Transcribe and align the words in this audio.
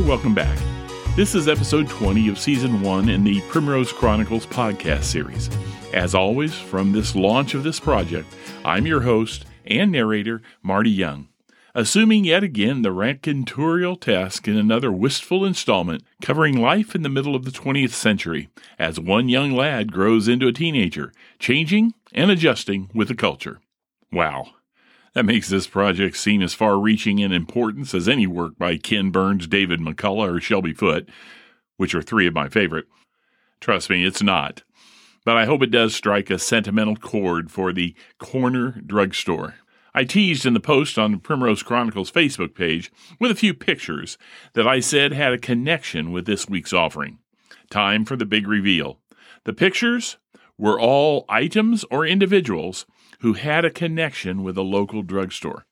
welcome, 0.00 0.34
back. 0.34 0.58
This 1.14 1.34
is 1.34 1.46
episode 1.46 1.88
20 1.88 2.28
of 2.28 2.38
season 2.38 2.80
1 2.80 3.08
in 3.10 3.22
the 3.22 3.40
Primrose 3.42 3.92
Chronicles 3.92 4.46
podcast 4.46 5.02
series. 5.02 5.50
As 5.92 6.14
always, 6.14 6.54
from 6.54 6.92
this 6.92 7.14
launch 7.14 7.54
of 7.54 7.64
this 7.64 7.78
project, 7.78 8.34
I'm 8.64 8.86
your 8.86 9.00
host 9.00 9.44
and 9.66 9.92
narrator, 9.92 10.40
Marty 10.62 10.90
Young, 10.90 11.28
assuming 11.74 12.24
yet 12.24 12.42
again 12.42 12.80
the 12.80 12.88
racontorial 12.88 14.00
task 14.00 14.48
in 14.48 14.56
another 14.56 14.90
wistful 14.90 15.44
installment 15.44 16.02
covering 16.22 16.58
life 16.60 16.94
in 16.94 17.02
the 17.02 17.08
middle 17.08 17.36
of 17.36 17.44
the 17.44 17.50
20th 17.50 17.92
century 17.92 18.48
as 18.78 18.98
one 18.98 19.28
young 19.28 19.52
lad 19.52 19.92
grows 19.92 20.28
into 20.28 20.48
a 20.48 20.52
teenager, 20.52 21.12
changing 21.38 21.92
and 22.14 22.30
adjusting 22.30 22.88
with 22.94 23.08
the 23.08 23.14
culture. 23.14 23.60
Wow. 24.10 24.46
That 25.14 25.24
makes 25.24 25.48
this 25.48 25.66
project 25.66 26.16
seem 26.16 26.40
as 26.40 26.54
far 26.54 26.78
reaching 26.78 27.18
in 27.18 27.32
importance 27.32 27.94
as 27.94 28.08
any 28.08 28.26
work 28.26 28.56
by 28.56 28.76
Ken 28.76 29.10
Burns, 29.10 29.46
David 29.46 29.80
McCullough, 29.80 30.36
or 30.36 30.40
Shelby 30.40 30.72
Foote, 30.72 31.08
which 31.76 31.94
are 31.94 32.02
three 32.02 32.26
of 32.26 32.34
my 32.34 32.48
favorite. 32.48 32.86
Trust 33.60 33.90
me, 33.90 34.04
it's 34.04 34.22
not. 34.22 34.62
But 35.24 35.36
I 35.36 35.46
hope 35.46 35.62
it 35.62 35.70
does 35.70 35.94
strike 35.94 36.30
a 36.30 36.38
sentimental 36.38 36.96
chord 36.96 37.50
for 37.50 37.72
the 37.72 37.94
corner 38.18 38.80
drugstore. 38.86 39.56
I 39.92 40.04
teased 40.04 40.46
in 40.46 40.54
the 40.54 40.60
post 40.60 40.98
on 40.98 41.10
the 41.10 41.18
Primrose 41.18 41.64
Chronicles 41.64 42.12
Facebook 42.12 42.54
page 42.54 42.92
with 43.18 43.32
a 43.32 43.36
few 43.36 43.52
pictures 43.52 44.16
that 44.54 44.68
I 44.68 44.78
said 44.78 45.12
had 45.12 45.32
a 45.32 45.38
connection 45.38 46.12
with 46.12 46.26
this 46.26 46.48
week's 46.48 46.72
offering. 46.72 47.18
Time 47.70 48.04
for 48.04 48.16
the 48.16 48.24
big 48.24 48.46
reveal. 48.46 49.00
The 49.44 49.52
pictures 49.52 50.16
were 50.56 50.78
all 50.78 51.24
items 51.28 51.84
or 51.90 52.06
individuals 52.06 52.86
who 53.20 53.34
had 53.34 53.64
a 53.64 53.70
connection 53.70 54.42
with 54.42 54.56
a 54.56 54.62
local 54.62 55.02
drugstore. 55.02 55.66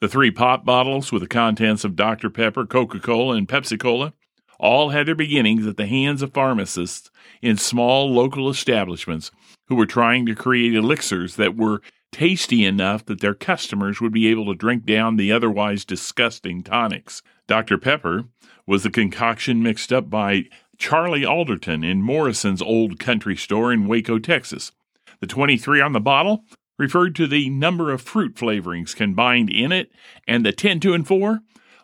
The 0.00 0.08
three 0.08 0.30
pop 0.30 0.64
bottles 0.64 1.12
with 1.12 1.22
the 1.22 1.28
contents 1.28 1.84
of 1.84 1.96
Dr. 1.96 2.30
Pepper, 2.30 2.64
Coca 2.64 3.00
Cola, 3.00 3.36
and 3.36 3.46
Pepsi 3.46 3.78
Cola 3.78 4.14
all 4.58 4.90
had 4.90 5.06
their 5.06 5.14
beginnings 5.14 5.66
at 5.66 5.76
the 5.76 5.86
hands 5.86 6.22
of 6.22 6.32
pharmacists 6.32 7.10
in 7.42 7.56
small 7.56 8.12
local 8.12 8.48
establishments 8.48 9.30
who 9.68 9.74
were 9.74 9.86
trying 9.86 10.26
to 10.26 10.34
create 10.34 10.74
elixirs 10.74 11.36
that 11.36 11.56
were 11.56 11.80
tasty 12.12 12.64
enough 12.64 13.04
that 13.06 13.20
their 13.20 13.34
customers 13.34 14.00
would 14.00 14.12
be 14.12 14.28
able 14.28 14.46
to 14.46 14.54
drink 14.54 14.84
down 14.84 15.16
the 15.16 15.32
otherwise 15.32 15.84
disgusting 15.84 16.62
tonics. 16.62 17.22
Dr. 17.46 17.78
Pepper 17.78 18.24
was 18.66 18.82
the 18.82 18.90
concoction 18.90 19.62
mixed 19.62 19.92
up 19.92 20.10
by 20.10 20.44
Charlie 20.76 21.24
Alderton 21.24 21.84
in 21.84 22.02
Morrison's 22.02 22.62
old 22.62 22.98
country 22.98 23.36
store 23.36 23.72
in 23.72 23.86
Waco, 23.86 24.18
Texas. 24.18 24.72
The 25.20 25.26
23 25.26 25.80
on 25.80 25.92
the 25.92 26.00
bottle 26.00 26.44
referred 26.80 27.14
to 27.14 27.26
the 27.26 27.50
number 27.50 27.92
of 27.92 28.00
fruit 28.00 28.34
flavorings 28.34 28.96
combined 28.96 29.50
in 29.50 29.70
it, 29.70 29.92
and 30.26 30.46
the 30.46 30.50
10, 30.50 30.80
2, 30.80 30.94
and 30.94 31.06
4, 31.06 31.40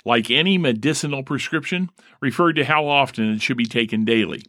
like 0.06 0.30
any 0.30 0.56
medicinal 0.56 1.22
prescription, 1.22 1.90
referred 2.18 2.54
to 2.54 2.64
how 2.64 2.86
often 2.86 3.30
it 3.30 3.42
should 3.42 3.58
be 3.58 3.66
taken 3.66 4.06
daily. 4.06 4.42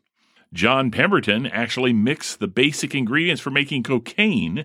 John 0.54 0.90
Pemberton 0.90 1.48
actually 1.48 1.92
mixed 1.92 2.40
the 2.40 2.48
basic 2.48 2.96
ingredients 2.96 3.42
for 3.42 3.52
making 3.52 3.84
cocaine 3.84 4.64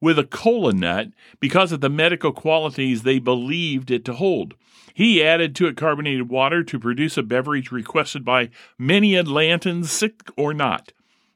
with 0.00 0.20
a 0.20 0.24
cola 0.24 0.72
nut 0.72 1.08
because 1.40 1.72
of 1.72 1.80
the 1.80 1.90
medical 1.90 2.30
qualities 2.30 3.02
they 3.02 3.18
believed 3.18 3.90
it 3.90 4.04
to 4.04 4.12
hold. 4.12 4.54
He 4.94 5.20
added 5.20 5.56
to 5.56 5.66
it 5.66 5.76
carbonated 5.76 6.28
water 6.28 6.62
to 6.62 6.78
produce 6.78 7.16
a 7.16 7.24
beverage 7.24 7.72
requested 7.72 8.24
by 8.24 8.50
many 8.78 9.14
Atlantans, 9.14 9.86
sick 9.86 10.30
or 10.36 10.54
not. 10.54 10.92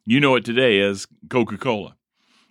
You 0.07 0.21
know 0.21 0.37
it 0.37 0.45
today 0.45 0.81
as 0.81 1.09
Coca 1.29 1.59
Cola. 1.59 1.98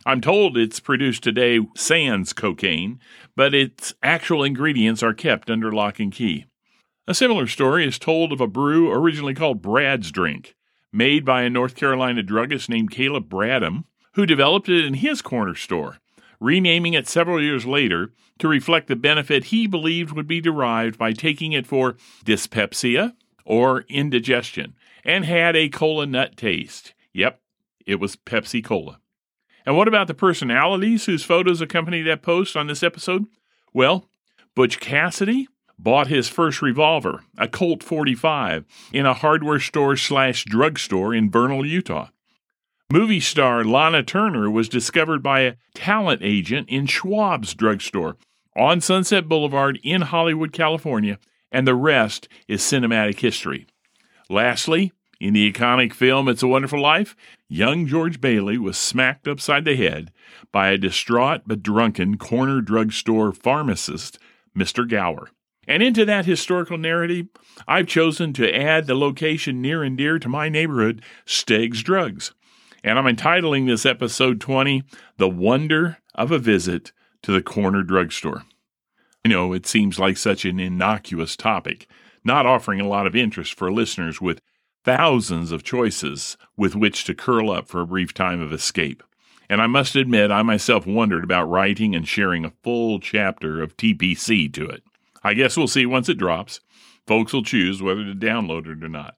I'm 0.08 0.22
told 0.22 0.58
it's 0.58 0.80
produced 0.80 1.22
today 1.24 1.60
sans 1.76 2.32
cocaine, 2.32 3.02
but 3.36 3.54
its 3.54 3.94
actual 4.02 4.42
ingredients 4.42 5.04
are 5.04 5.14
kept 5.14 5.50
under 5.50 5.70
lock 5.70 6.00
and 6.00 6.14
key. 6.14 6.46
A 7.10 7.14
similar 7.14 7.46
story 7.46 7.86
is 7.86 8.00
told 8.00 8.32
of 8.32 8.40
a 8.40 8.48
brew 8.48 8.90
originally 8.90 9.34
called 9.34 9.62
Brad's 9.62 10.10
Drink, 10.10 10.56
made 10.94 11.26
by 11.26 11.42
a 11.42 11.50
North 11.50 11.76
Carolina 11.76 12.24
druggist 12.24 12.70
named 12.70 12.90
Caleb 12.90 13.28
Bradham, 13.28 13.84
who 14.14 14.26
developed 14.26 14.70
it 14.70 14.86
in 14.86 14.94
his 14.94 15.22
corner 15.22 15.56
store, 15.56 15.98
renaming 16.40 16.94
it 16.94 17.10
several 17.10 17.44
years 17.44 17.66
later 17.66 18.14
to 18.40 18.48
reflect 18.48 18.88
the 18.88 18.96
benefit 18.96 19.46
he 19.46 19.68
believed 19.68 20.14
would 20.14 20.26
be 20.26 20.40
derived 20.40 20.98
by 20.98 21.12
taking 21.12 21.52
it 21.52 21.68
for 21.68 21.98
dyspepsia 22.24 23.14
or 23.44 23.82
indigestion, 23.90 24.74
and 25.04 25.26
had 25.26 25.58
a 25.58 25.68
cola 25.68 26.06
nut 26.06 26.38
taste. 26.38 26.94
Yep, 27.12 27.42
it 27.86 27.96
was 27.96 28.16
Pepsi 28.16 28.64
Cola. 28.64 29.02
And 29.68 29.76
what 29.76 29.90
about 29.90 30.08
the 30.08 30.14
personalities 30.14 31.08
whose 31.08 31.26
photos 31.26 31.60
accompany 31.60 32.02
that 32.04 32.22
post 32.22 32.56
on 32.56 32.68
this 32.68 32.84
episode? 32.84 33.26
Well, 33.74 34.06
Butch 34.56 34.80
Cassidy 34.80 35.50
bought 35.78 36.08
his 36.08 36.30
first 36.30 36.62
revolver, 36.62 37.26
a 37.38 37.50
Colt 37.50 37.84
45, 37.84 38.64
in 38.94 39.06
a 39.06 39.14
hardware 39.14 39.60
store 39.60 39.98
slash 39.98 40.46
drugstore 40.46 41.14
in 41.14 41.30
Vernal, 41.30 41.66
Utah. 41.66 42.08
Movie 42.90 43.20
star 43.20 43.66
Lana 43.66 44.04
Turner 44.04 44.50
was 44.50 44.70
discovered 44.70 45.22
by 45.22 45.42
a 45.42 45.56
talent 45.76 46.22
agent 46.24 46.70
in 46.70 46.86
Schwab's 46.86 47.54
drugstore 47.54 48.16
on 48.56 48.80
Sunset 48.80 49.28
Boulevard 49.28 49.82
in 49.84 50.04
Hollywood, 50.04 50.54
California, 50.54 51.20
and 51.52 51.68
the 51.68 51.76
rest 51.76 52.30
is 52.48 52.62
cinematic 52.62 53.20
history. 53.20 53.68
Lastly, 54.30 54.94
in 55.20 55.34
the 55.34 55.52
iconic 55.52 55.94
film 55.94 56.28
It's 56.28 56.44
a 56.44 56.48
Wonderful 56.48 56.82
Life, 56.82 57.16
young 57.50 57.88
George 57.88 58.22
Bailey 58.22 58.58
was 58.58 58.78
smacked 58.78 59.28
upside 59.28 59.66
the 59.66 59.76
head 59.76 60.12
by 60.52 60.70
a 60.70 60.78
distraught 60.78 61.42
but 61.46 61.64
drunken 61.64 62.18
corner 62.18 62.62
drugstore 62.62 63.32
pharmacist, 63.32 64.20
Mr. 64.58 64.88
Gower. 64.88 65.30
And 65.68 65.84
into 65.84 66.06
that 66.06 66.26
historical 66.26 66.78
narrative, 66.78 67.28
I've 67.68 67.88
chosen 67.88 68.32
to 68.34 68.56
add 68.56 68.88
the 68.88 68.96
location 68.96 69.62
near 69.62 69.84
and 69.84 69.98
dear 69.98 70.18
to 70.20 70.30
my 70.30 70.48
neighborhood, 70.48 71.02
Stegg's 71.26 71.84
Drugs. 71.84 72.34
And 72.84 72.98
I'm 72.98 73.08
entitling 73.08 73.66
this 73.66 73.86
episode 73.86 74.40
20, 74.40 74.84
The 75.18 75.28
Wonder 75.28 75.98
of 76.16 76.32
a 76.32 76.40
Visit 76.40 76.94
to 77.24 77.34
the 77.34 77.42
Corner 77.42 77.84
Drugstore. 77.84 78.44
You 79.26 79.32
know 79.32 79.52
it 79.52 79.66
seems 79.66 80.00
like 80.00 80.16
such 80.16 80.46
an 80.46 80.58
innocuous 80.58 81.36
topic, 81.36 81.90
not 82.24 82.46
offering 82.46 82.80
a 82.80 82.88
lot 82.88 83.06
of 83.06 83.16
interest 83.16 83.56
for 83.56 83.70
listeners 83.70 84.22
with 84.22 84.40
thousands 84.88 85.52
of 85.52 85.64
choices 85.64 86.38
with 86.56 86.74
which 86.74 87.04
to 87.04 87.14
curl 87.14 87.52
up 87.52 87.68
for 87.68 87.82
a 87.82 87.86
brief 87.86 88.14
time 88.14 88.40
of 88.40 88.54
escape. 88.54 89.04
And 89.50 89.62
I 89.62 89.68
must 89.68 89.98
admit, 89.98 90.32
I 90.32 90.44
myself 90.44 90.88
wondered 90.88 91.26
about 91.26 91.50
writing 91.50 91.94
and 91.94 92.08
sharing 92.08 92.46
a 92.46 92.54
full 92.64 93.02
chapter 93.02 93.62
of 93.62 93.76
TPC 93.76 94.54
to 94.54 94.66
it. 94.66 94.84
I 95.22 95.34
guess 95.34 95.58
we'll 95.58 95.68
see 95.68 95.86
once 95.86 96.08
it 96.08 96.18
drops. 96.18 96.62
Folks 97.06 97.34
will 97.34 97.44
choose 97.44 97.82
whether 97.82 98.06
to 98.06 98.14
download 98.14 98.66
it 98.66 98.82
or 98.82 98.88
not. 98.88 99.16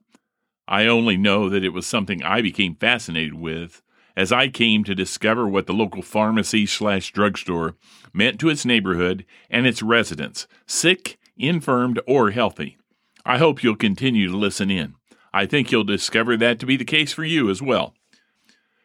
I 0.66 0.86
only 0.86 1.16
know 1.16 1.48
that 1.48 1.62
it 1.62 1.72
was 1.72 1.86
something 1.86 2.20
I 2.20 2.42
became 2.42 2.74
fascinated 2.74 3.34
with 3.34 3.80
as 4.16 4.32
I 4.32 4.48
came 4.48 4.82
to 4.84 4.94
discover 4.96 5.46
what 5.46 5.68
the 5.68 5.72
local 5.72 6.02
pharmacy 6.02 6.66
slash 6.66 7.12
drugstore 7.12 7.76
meant 8.12 8.40
to 8.40 8.48
its 8.48 8.64
neighborhood 8.64 9.24
and 9.48 9.68
its 9.68 9.84
residents, 9.84 10.48
sick, 10.66 11.16
infirmed, 11.36 12.00
or 12.08 12.32
healthy. 12.32 12.76
I 13.24 13.38
hope 13.38 13.62
you'll 13.62 13.76
continue 13.76 14.28
to 14.28 14.36
listen 14.36 14.68
in. 14.68 14.96
I 15.32 15.46
think 15.46 15.70
you'll 15.70 15.84
discover 15.84 16.36
that 16.36 16.58
to 16.60 16.66
be 16.66 16.76
the 16.76 16.84
case 16.84 17.12
for 17.12 17.24
you 17.24 17.50
as 17.50 17.62
well. 17.62 17.94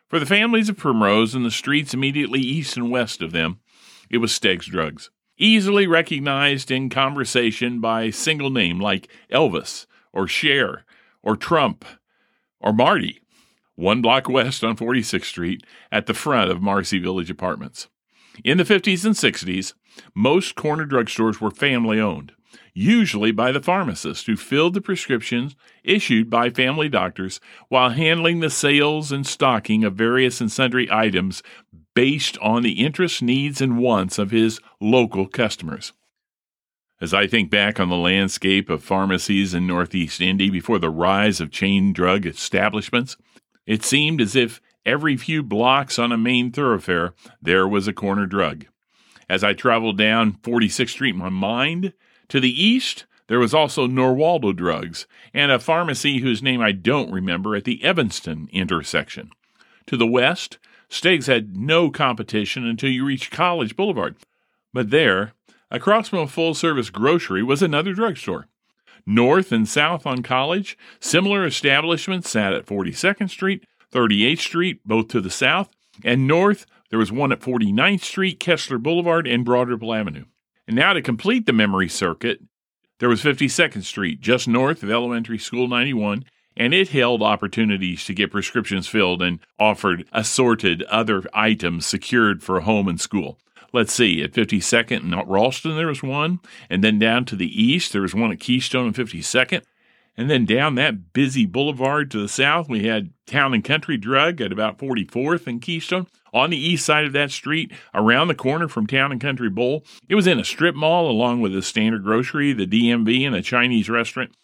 For 0.08 0.20
the 0.20 0.26
families 0.26 0.70
of 0.70 0.78
Primrose 0.78 1.34
and 1.34 1.44
the 1.44 1.52
streets 1.52 1.94
immediately 1.94 2.40
east 2.40 2.78
and 2.78 2.92
west 2.92 3.22
of 3.22 3.32
them, 3.32 3.60
it 4.10 4.20
was 4.20 4.32
Stegg's 4.32 4.68
Drugs. 4.68 5.10
Easily 5.38 5.88
recognized 5.88 6.72
in 6.72 6.90
conversation 6.90 7.82
by 7.82 8.10
single 8.12 8.50
name 8.50 8.80
like 8.80 9.10
Elvis 9.32 9.88
or 10.14 10.28
Cher 10.28 10.86
or 11.24 11.36
Trump 11.36 11.84
or 12.62 12.72
Marty, 12.72 13.22
one 13.76 14.02
block 14.02 14.30
west 14.30 14.64
on 14.64 14.78
46th 14.78 15.26
Street 15.26 15.64
at 15.92 16.06
the 16.06 16.14
front 16.14 16.52
of 16.52 16.62
Marcy 16.62 17.00
Village 17.00 17.30
Apartments. 17.30 17.90
In 18.44 18.58
the 18.58 18.64
50s 18.64 19.04
and 19.06 19.16
60s, 19.16 19.74
most 20.14 20.56
corner 20.56 20.86
drugstores 20.86 21.42
were 21.42 21.52
family 21.52 22.00
owned 22.00 22.34
usually 22.76 23.32
by 23.32 23.54
the 23.54 23.62
pharmacist 23.62 24.28
who 24.28 24.36
filled 24.36 24.74
the 24.74 24.82
prescriptions 24.82 25.56
issued 25.84 26.30
by 26.30 26.50
family 26.50 26.90
doctors 26.90 27.40
while 27.70 27.92
handling 27.92 28.42
the 28.42 28.50
sales 28.50 29.12
and 29.14 29.26
stocking 29.26 29.86
of 29.86 29.96
various 29.96 30.42
and 30.42 30.52
sundry 30.52 30.88
items 30.92 31.42
based 31.96 32.38
on 32.40 32.62
the 32.62 32.84
interests, 32.84 33.22
needs, 33.22 33.62
and 33.62 33.80
wants 33.80 34.20
of 34.20 34.32
his 34.32 34.60
local 34.82 35.26
customers. 35.26 35.94
As 37.00 37.14
I 37.14 37.28
think 37.28 37.50
back 37.50 37.80
on 37.80 37.90
the 37.90 37.96
landscape 37.96 38.70
of 38.70 38.84
pharmacies 38.84 39.54
in 39.54 39.66
Northeast 39.66 40.20
Indy 40.20 40.50
before 40.50 40.80
the 40.80 40.90
rise 40.90 41.40
of 41.40 41.52
chain 41.52 41.94
drug 41.94 42.26
establishments, 42.26 43.16
it 43.66 43.84
seemed 43.84 44.20
as 44.20 44.36
if 44.36 44.62
every 44.86 45.16
few 45.16 45.42
blocks 45.44 45.98
on 45.98 46.12
a 46.12 46.18
main 46.18 46.52
thoroughfare 46.52 47.14
there 47.42 47.68
was 47.68 47.88
a 47.88 47.94
corner 47.94 48.26
drug. 48.26 48.66
As 49.30 49.44
I 49.44 49.54
traveled 49.54 49.98
down 49.98 50.34
46th 50.34 50.90
Street, 50.90 51.16
my 51.16 51.30
mind 51.30 51.94
to 52.30 52.40
the 52.40 52.64
east, 52.64 53.06
there 53.28 53.40
was 53.40 53.54
also 53.54 53.88
Norwaldo 53.88 54.54
Drugs 54.54 55.08
and 55.34 55.52
a 55.52 55.60
pharmacy 55.60 56.20
whose 56.20 56.44
name 56.44 56.62
I 56.62 56.72
don't 56.72 57.12
remember 57.12 57.56
at 57.56 57.64
the 57.64 57.84
Evanston 57.84 58.48
intersection. 58.52 59.32
To 59.88 59.98
the 59.98 60.08
west, 60.08 60.58
Stegg's 60.90 61.28
had 61.28 61.58
no 61.58 61.90
competition 61.90 62.66
until 62.66 62.90
you 62.90 63.06
reached 63.06 63.32
College 63.32 63.76
Boulevard. 63.76 64.16
But 64.74 64.92
there, 64.92 65.34
across 65.72 66.10
from 66.10 66.20
a 66.20 66.28
full 66.28 66.54
service 66.54 66.90
grocery, 66.90 67.44
was 67.44 67.62
another 67.62 67.94
drugstore. 67.94 68.48
North 69.06 69.52
and 69.52 69.68
south 69.68 70.06
on 70.06 70.24
College, 70.24 70.78
similar 71.00 71.46
establishments 71.46 72.30
sat 72.30 72.54
at 72.54 72.66
42nd 72.66 73.30
Street, 73.30 73.66
38th 73.92 74.40
Street, 74.40 74.80
both 74.86 75.08
to 75.10 75.22
the 75.22 75.30
south, 75.30 75.70
and 76.04 76.28
north, 76.28 76.66
there 76.90 77.00
was 77.00 77.12
one 77.12 77.32
at 77.32 77.42
49th 77.42 78.04
Street, 78.04 78.40
Kessler 78.40 78.78
Boulevard, 78.78 79.28
and 79.28 79.46
Broad 79.46 79.70
Ripple 79.70 79.94
Avenue. 79.94 80.26
And 80.68 80.76
now 80.76 80.94
to 80.94 81.02
complete 81.02 81.46
the 81.46 81.54
memory 81.54 81.90
circuit, 81.90 82.40
there 83.00 83.10
was 83.10 83.22
52nd 83.22 83.84
Street, 83.84 84.22
just 84.22 84.48
north 84.48 84.82
of 84.82 84.90
Elementary 84.90 85.38
School 85.38 85.68
91, 85.68 86.24
and 86.58 86.74
it 86.74 86.90
held 86.90 87.22
opportunities 87.22 88.06
to 88.06 88.14
get 88.14 88.32
prescriptions 88.32 88.88
filled 88.88 89.22
and 89.22 89.40
offered 89.60 90.08
assorted 90.12 90.84
other 90.84 91.24
items 91.34 91.86
secured 91.86 92.42
for 92.42 92.62
home 92.62 92.88
and 92.88 93.00
school. 93.00 93.38
Let's 93.74 93.94
see, 93.94 94.24
at 94.24 94.32
52nd 94.32 95.02
and 95.02 95.30
Ralston, 95.30 95.76
there 95.76 95.88
was 95.88 96.02
one, 96.02 96.40
and 96.70 96.82
then 96.82 96.98
down 96.98 97.26
to 97.26 97.36
the 97.36 97.62
east, 97.62 97.92
there 97.92 98.02
was 98.02 98.16
one 98.16 98.32
at 98.32 98.40
Keystone 98.40 98.88
and 98.88 98.96
52nd. 98.96 99.64
And 100.18 100.30
then 100.30 100.46
down 100.46 100.76
that 100.76 101.12
busy 101.12 101.46
boulevard 101.46 102.10
to 102.12 102.22
the 102.22 102.30
south, 102.30 102.70
we 102.70 102.86
had 102.86 103.12
Town 103.26 103.54
and 103.54 103.64
Country 103.64 103.98
Drug 103.98 104.40
at 104.40 104.52
about 104.54 104.78
44th 104.78 105.46
and 105.46 105.62
Keystone. 105.62 106.08
On 106.34 106.50
the 106.50 106.58
east 106.58 106.86
side 106.86 107.06
of 107.06 107.14
that 107.14 107.32
street, 107.32 107.72
around 107.94 108.28
the 108.28 108.36
corner 108.36 108.68
from 108.68 108.88
Town 108.88 109.12
and 109.12 109.22
Country 109.22 109.50
Bowl, 109.50 109.86
it 110.08 110.16
was 110.16 110.28
in 110.28 110.40
a 110.40 110.46
strip 110.46 110.76
mall 110.76 111.10
along 111.10 111.42
with 111.42 111.54
the 111.54 111.62
standard 111.62 112.04
grocery, 112.04 112.54
the 112.54 112.68
DMV, 112.68 113.26
and 113.26 113.36
a 113.36 113.42
Chinese 113.42 113.90
restaurant. 113.90 114.36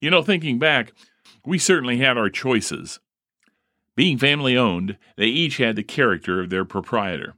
You 0.00 0.10
know, 0.10 0.22
thinking 0.22 0.58
back, 0.58 0.92
we 1.44 1.58
certainly 1.58 1.98
had 1.98 2.16
our 2.16 2.30
choices. 2.30 3.00
Being 3.96 4.18
family 4.18 4.56
owned, 4.56 4.96
they 5.16 5.26
each 5.26 5.58
had 5.58 5.76
the 5.76 5.82
character 5.82 6.40
of 6.40 6.50
their 6.50 6.64
proprietor. 6.64 7.34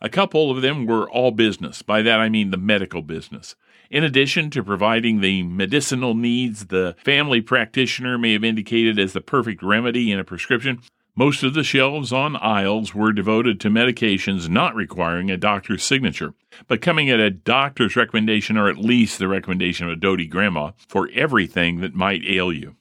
A 0.00 0.08
couple 0.08 0.50
of 0.50 0.60
them 0.60 0.86
were 0.86 1.10
all 1.10 1.30
business. 1.30 1.82
By 1.82 2.02
that 2.02 2.20
I 2.20 2.28
mean 2.28 2.50
the 2.50 2.56
medical 2.56 3.02
business. 3.02 3.56
In 3.90 4.04
addition 4.04 4.50
to 4.50 4.64
providing 4.64 5.20
the 5.20 5.42
medicinal 5.42 6.14
needs 6.14 6.66
the 6.66 6.96
family 7.04 7.40
practitioner 7.40 8.18
may 8.18 8.32
have 8.32 8.44
indicated 8.44 8.98
as 8.98 9.12
the 9.12 9.20
perfect 9.20 9.62
remedy 9.62 10.10
in 10.10 10.18
a 10.18 10.24
prescription, 10.24 10.80
most 11.16 11.44
of 11.44 11.54
the 11.54 11.62
shelves 11.62 12.12
on 12.12 12.36
aisles 12.36 12.94
were 12.94 13.12
devoted 13.12 13.60
to 13.60 13.70
medications 13.70 14.48
not 14.48 14.74
requiring 14.74 15.30
a 15.30 15.36
doctor's 15.36 15.84
signature, 15.84 16.34
but 16.66 16.82
coming 16.82 17.08
at 17.08 17.20
a 17.20 17.30
doctor's 17.30 17.94
recommendation 17.94 18.56
or 18.56 18.68
at 18.68 18.78
least 18.78 19.18
the 19.18 19.28
recommendation 19.28 19.86
of 19.86 19.92
a 19.92 20.00
doty 20.00 20.26
grandma 20.26 20.72
for 20.88 21.08
everything 21.14 21.80
that 21.80 21.94
might 21.94 22.24
ail 22.26 22.52
you. 22.52 22.74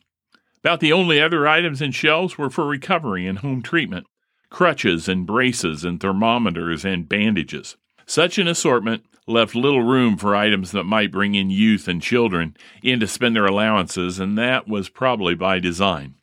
About 0.63 0.79
the 0.79 0.93
only 0.93 1.21
other 1.21 1.47
items 1.47 1.81
in 1.81 1.91
shelves 1.91 2.37
were 2.37 2.49
for 2.49 2.65
recovery 2.65 3.27
and 3.27 3.39
home 3.39 3.61
treatment 3.61 4.07
crutches 4.49 5.09
and 5.09 5.25
braces 5.25 5.83
and 5.83 5.99
thermometers 5.99 6.85
and 6.85 7.09
bandages. 7.09 7.75
Such 8.05 8.37
an 8.37 8.47
assortment 8.47 9.03
left 9.27 9.55
little 9.55 9.83
room 9.83 10.17
for 10.17 10.35
items 10.35 10.71
that 10.71 10.83
might 10.83 11.11
bring 11.11 11.35
in 11.35 11.49
youth 11.49 11.87
and 11.87 12.01
children 12.01 12.55
in 12.81 12.99
to 12.99 13.07
spend 13.07 13.35
their 13.35 13.45
allowances, 13.45 14.19
and 14.19 14.37
that 14.37 14.67
was 14.67 14.89
probably 14.89 15.35
by 15.35 15.59
design. 15.59 16.15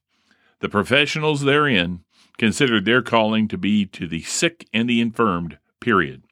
The 0.61 0.69
professionals 0.69 1.43
therein 1.43 2.01
considered 2.39 2.85
their 2.85 3.03
calling 3.03 3.49
to 3.49 3.59
be 3.59 3.87
to 3.87 4.07
the 4.07 4.23
sick 4.23 4.67
and 4.73 4.89
the 4.89 5.01
infirmed, 5.01 5.59
period. 5.81 6.23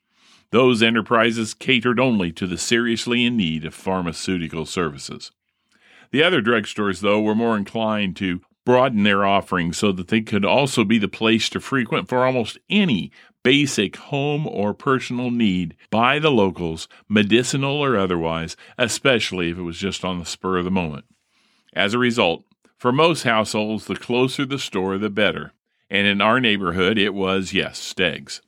Those 0.51 0.83
enterprises 0.83 1.55
catered 1.55 2.01
only 2.01 2.33
to 2.33 2.47
the 2.47 2.59
seriously 2.59 3.25
in 3.25 3.37
need 3.37 3.65
of 3.65 3.75
pharmaceutical 3.75 4.65
services. 4.65 5.31
The 6.11 6.23
other 6.23 6.41
drugstores, 6.41 7.01
though, 7.01 7.21
were 7.21 7.35
more 7.35 7.57
inclined 7.57 8.17
to 8.17 8.41
broaden 8.65 9.03
their 9.03 9.25
offerings 9.25 9.79
so 9.79 9.93
that 9.93 10.09
they 10.09 10.21
could 10.21 10.45
also 10.45 10.85
be 10.85 10.99
the 10.99 11.09
place 11.09 11.49
to 11.51 11.61
frequent 11.61 12.09
for 12.09 12.25
almost 12.25 12.59
any 12.69 13.11
basic 13.43 13.97
home 13.97 14.47
or 14.47 14.75
personal 14.75 15.31
need 15.31 15.77
by 15.91 16.19
the 16.19 16.31
locals, 16.31 16.89
medicinal 17.09 17.77
or 17.77 17.97
otherwise, 17.97 18.57
especially 18.77 19.51
if 19.51 19.59
it 19.59 19.63
was 19.63 19.79
just 19.79 20.05
on 20.05 20.19
the 20.19 20.25
spur 20.25 20.59
of 20.59 20.65
the 20.65 20.71
moment. 20.71 21.05
As 21.75 21.95
a 21.95 21.99
result, 21.99 22.45
for 22.77 22.93
most 22.93 23.23
households, 23.23 23.87
the 23.87 23.97
closer 23.97 24.45
the 24.45 24.59
store, 24.59 24.99
the 24.99 25.11
better. 25.11 25.53
And 25.91 26.07
in 26.07 26.21
our 26.21 26.41
neighborhood, 26.41 26.99
it 26.99 27.15
was, 27.15 27.53
yes, 27.53 27.79
Steg's. 27.79 28.43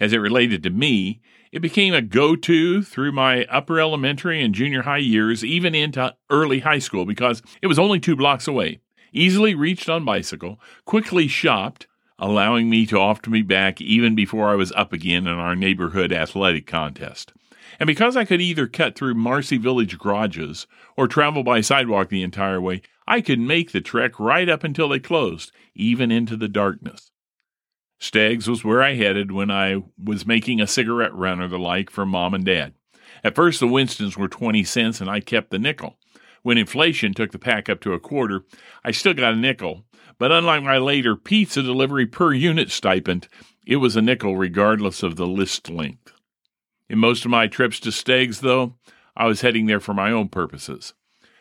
As 0.00 0.12
it 0.12 0.18
related 0.18 0.62
to 0.62 0.70
me, 0.70 1.20
it 1.52 1.60
became 1.60 1.94
a 1.94 2.02
go 2.02 2.34
to 2.34 2.82
through 2.82 3.12
my 3.12 3.44
upper 3.44 3.78
elementary 3.78 4.42
and 4.42 4.54
junior 4.54 4.82
high 4.82 4.98
years, 4.98 5.44
even 5.44 5.74
into 5.74 6.14
early 6.30 6.60
high 6.60 6.78
school, 6.78 7.04
because 7.04 7.42
it 7.62 7.66
was 7.66 7.78
only 7.78 8.00
two 8.00 8.16
blocks 8.16 8.48
away 8.48 8.80
easily 9.14 9.54
reached 9.54 9.88
on 9.88 10.04
bicycle, 10.04 10.60
quickly 10.84 11.26
shopped, 11.28 11.86
allowing 12.18 12.70
me 12.70 12.86
to 12.86 12.98
often 12.98 13.32
be 13.32 13.42
back 13.42 13.80
even 13.80 14.14
before 14.14 14.48
I 14.48 14.54
was 14.54 14.72
up 14.72 14.92
again 14.92 15.26
in 15.26 15.34
our 15.34 15.56
neighborhood 15.56 16.12
athletic 16.12 16.66
contest. 16.66 17.32
And 17.80 17.86
because 17.86 18.16
I 18.16 18.24
could 18.24 18.40
either 18.40 18.66
cut 18.66 18.94
through 18.94 19.14
Marcy 19.14 19.56
Village 19.56 19.98
garages 19.98 20.66
or 20.96 21.08
travel 21.08 21.42
by 21.42 21.60
sidewalk 21.60 22.08
the 22.08 22.22
entire 22.22 22.60
way, 22.60 22.82
I 23.06 23.20
could 23.20 23.40
make 23.40 23.72
the 23.72 23.80
trek 23.80 24.18
right 24.20 24.48
up 24.48 24.64
until 24.64 24.88
they 24.88 25.00
closed, 25.00 25.52
even 25.74 26.10
into 26.10 26.36
the 26.36 26.48
darkness. 26.48 27.10
Steg's 27.98 28.48
was 28.48 28.64
where 28.64 28.82
I 28.82 28.94
headed 28.94 29.32
when 29.32 29.50
I 29.50 29.82
was 30.02 30.26
making 30.26 30.60
a 30.60 30.66
cigarette 30.66 31.14
run 31.14 31.40
or 31.40 31.48
the 31.48 31.58
like 31.58 31.90
for 31.90 32.06
mom 32.06 32.34
and 32.34 32.44
dad. 32.44 32.74
At 33.22 33.34
first, 33.34 33.60
the 33.60 33.66
Winstons 33.66 34.16
were 34.16 34.28
20 34.28 34.62
cents 34.64 35.00
and 35.00 35.08
I 35.08 35.20
kept 35.20 35.50
the 35.50 35.58
nickel. 35.58 35.98
When 36.42 36.58
inflation 36.58 37.14
took 37.14 37.32
the 37.32 37.38
pack 37.38 37.70
up 37.70 37.80
to 37.80 37.94
a 37.94 38.00
quarter, 38.00 38.44
I 38.84 38.90
still 38.90 39.14
got 39.14 39.32
a 39.32 39.36
nickel, 39.36 39.86
but 40.18 40.32
unlike 40.32 40.62
my 40.62 40.78
later 40.78 41.16
pizza 41.16 41.62
delivery 41.62 42.06
per 42.06 42.32
unit 42.32 42.70
stipend, 42.70 43.28
it 43.66 43.76
was 43.76 43.96
a 43.96 44.02
nickel 44.02 44.36
regardless 44.36 45.02
of 45.02 45.16
the 45.16 45.26
list 45.26 45.70
length. 45.70 46.12
In 46.88 46.98
most 46.98 47.24
of 47.24 47.30
my 47.30 47.46
trips 47.46 47.80
to 47.80 47.92
Steg's, 47.92 48.40
though, 48.40 48.74
I 49.16 49.26
was 49.26 49.40
heading 49.40 49.66
there 49.66 49.80
for 49.80 49.94
my 49.94 50.10
own 50.10 50.28
purposes. 50.28 50.94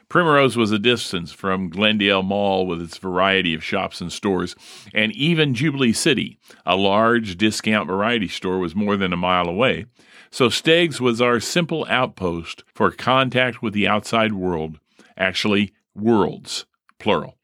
Primrose 0.09 0.55
was 0.55 0.71
a 0.71 0.79
distance 0.79 1.31
from 1.31 1.69
Glendale 1.69 2.23
Mall 2.23 2.67
with 2.67 2.81
its 2.81 2.97
variety 2.97 3.53
of 3.53 3.63
shops 3.63 3.99
and 3.99 4.11
stores, 4.11 4.55
and 4.93 5.11
even 5.13 5.55
Jubilee 5.55 5.93
City, 5.93 6.39
a 6.65 6.75
large 6.75 7.35
discount 7.35 7.87
variety 7.87 8.27
store, 8.27 8.59
was 8.59 8.75
more 8.75 8.95
than 8.95 9.11
a 9.11 9.17
mile 9.17 9.47
away. 9.47 9.85
So 10.29 10.49
Steg's 10.49 11.01
was 11.01 11.21
our 11.21 11.39
simple 11.39 11.85
outpost 11.89 12.63
for 12.73 12.91
contact 12.91 13.61
with 13.61 13.73
the 13.73 13.87
outside 13.87 14.33
world 14.33 14.79
actually, 15.17 15.73
worlds, 15.95 16.65
plural. 16.99 17.37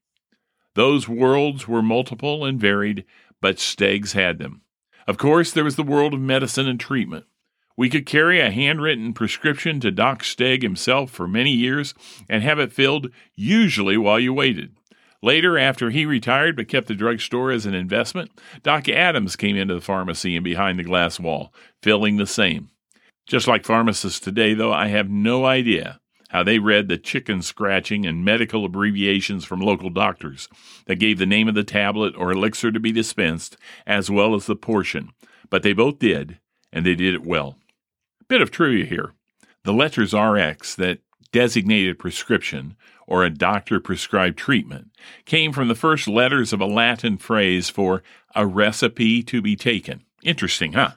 Those 0.76 1.10
worlds 1.10 1.68
were 1.68 1.82
multiple 1.82 2.46
and 2.46 2.60
varied, 2.60 3.06
but 3.42 3.58
Steggs 3.58 4.14
had 4.14 4.38
them. 4.38 4.62
Of 5.08 5.18
course, 5.18 5.52
there 5.52 5.64
was 5.64 5.76
the 5.76 5.84
world 5.84 6.14
of 6.14 6.22
medicine 6.22 6.68
and 6.68 6.80
treatment. 6.80 7.26
We 7.76 7.90
could 7.90 8.06
carry 8.06 8.40
a 8.40 8.52
handwritten 8.52 9.14
prescription 9.14 9.80
to 9.80 9.90
Doc 9.90 10.22
Steg 10.22 10.62
himself 10.62 11.12
for 11.12 11.28
many 11.28 11.52
years 11.52 11.94
and 12.28 12.44
have 12.44 12.60
it 12.60 12.74
filled, 12.74 13.10
usually 13.36 13.98
while 13.98 14.20
you 14.20 14.34
waited. 14.34 14.76
Later, 15.22 15.58
after 15.58 15.90
he 15.90 16.06
retired 16.06 16.56
but 16.56 16.68
kept 16.68 16.88
the 16.88 16.94
drugstore 16.94 17.52
as 17.52 17.66
an 17.66 17.74
investment, 17.74 18.32
Doc 18.64 18.88
Adams 18.88 19.36
came 19.36 19.56
into 19.56 19.74
the 19.74 19.82
pharmacy 19.82 20.36
and 20.36 20.44
behind 20.44 20.78
the 20.78 20.84
glass 20.84 21.20
wall, 21.20 21.54
filling 21.82 22.18
the 22.18 22.28
same. 22.28 22.70
Just 23.26 23.48
like 23.48 23.66
pharmacists 23.66 24.20
today, 24.20 24.54
though, 24.54 24.74
I 24.74 24.88
have 24.88 25.10
no 25.10 25.46
idea 25.46 25.99
how 26.30 26.44
they 26.44 26.60
read 26.60 26.88
the 26.88 26.98
chicken 26.98 27.42
scratching 27.42 28.06
and 28.06 28.24
medical 28.24 28.66
abbreviations 28.66 29.46
from 29.46 29.60
local 29.60 29.90
doctors 29.90 30.48
that 30.86 30.96
gave 30.96 31.18
the 31.18 31.26
name 31.26 31.48
of 31.48 31.56
the 31.56 31.64
tablet 31.64 32.16
or 32.16 32.32
elixir 32.32 32.72
to 32.72 32.80
be 32.80 32.92
dispensed, 32.92 33.58
as 33.86 34.10
well 34.10 34.34
as 34.34 34.46
the 34.46 34.56
portion. 34.56 35.10
But 35.50 35.64
they 35.64 35.74
both 35.74 36.00
did, 36.00 36.40
and 36.72 36.86
they 36.86 36.96
did 36.96 37.14
it 37.14 37.26
well. 37.26 37.58
Bit 38.28 38.42
of 38.42 38.52
trivia 38.52 38.86
here. 38.86 39.14
The 39.64 39.74
letters 39.74 40.14
RX 40.14 40.76
that 40.76 41.00
designated 41.32 42.00
prescription 42.00 42.76
or 43.08 43.24
a 43.24 43.30
doctor 43.30 43.80
prescribed 43.80 44.38
treatment 44.38 44.92
came 45.26 45.52
from 45.52 45.68
the 45.68 45.76
first 45.76 46.08
letters 46.08 46.54
of 46.54 46.62
a 46.62 46.66
Latin 46.66 47.18
phrase 47.18 47.70
for 47.70 48.04
a 48.36 48.46
recipe 48.46 49.24
to 49.24 49.42
be 49.42 49.56
taken. 49.56 50.04
Interesting, 50.24 50.74
huh? 50.74 50.92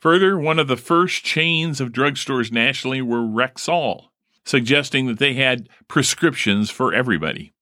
Further, 0.00 0.38
one 0.38 0.58
of 0.58 0.68
the 0.68 0.76
first 0.76 1.24
chains 1.24 1.80
of 1.80 1.92
drugstores 1.92 2.52
nationally 2.52 3.02
were 3.02 3.20
Rexall, 3.20 4.08
suggesting 4.46 5.06
that 5.06 5.18
they 5.18 5.34
had 5.34 5.68
prescriptions 5.88 6.70
for 6.70 6.94
everybody. 6.94 7.52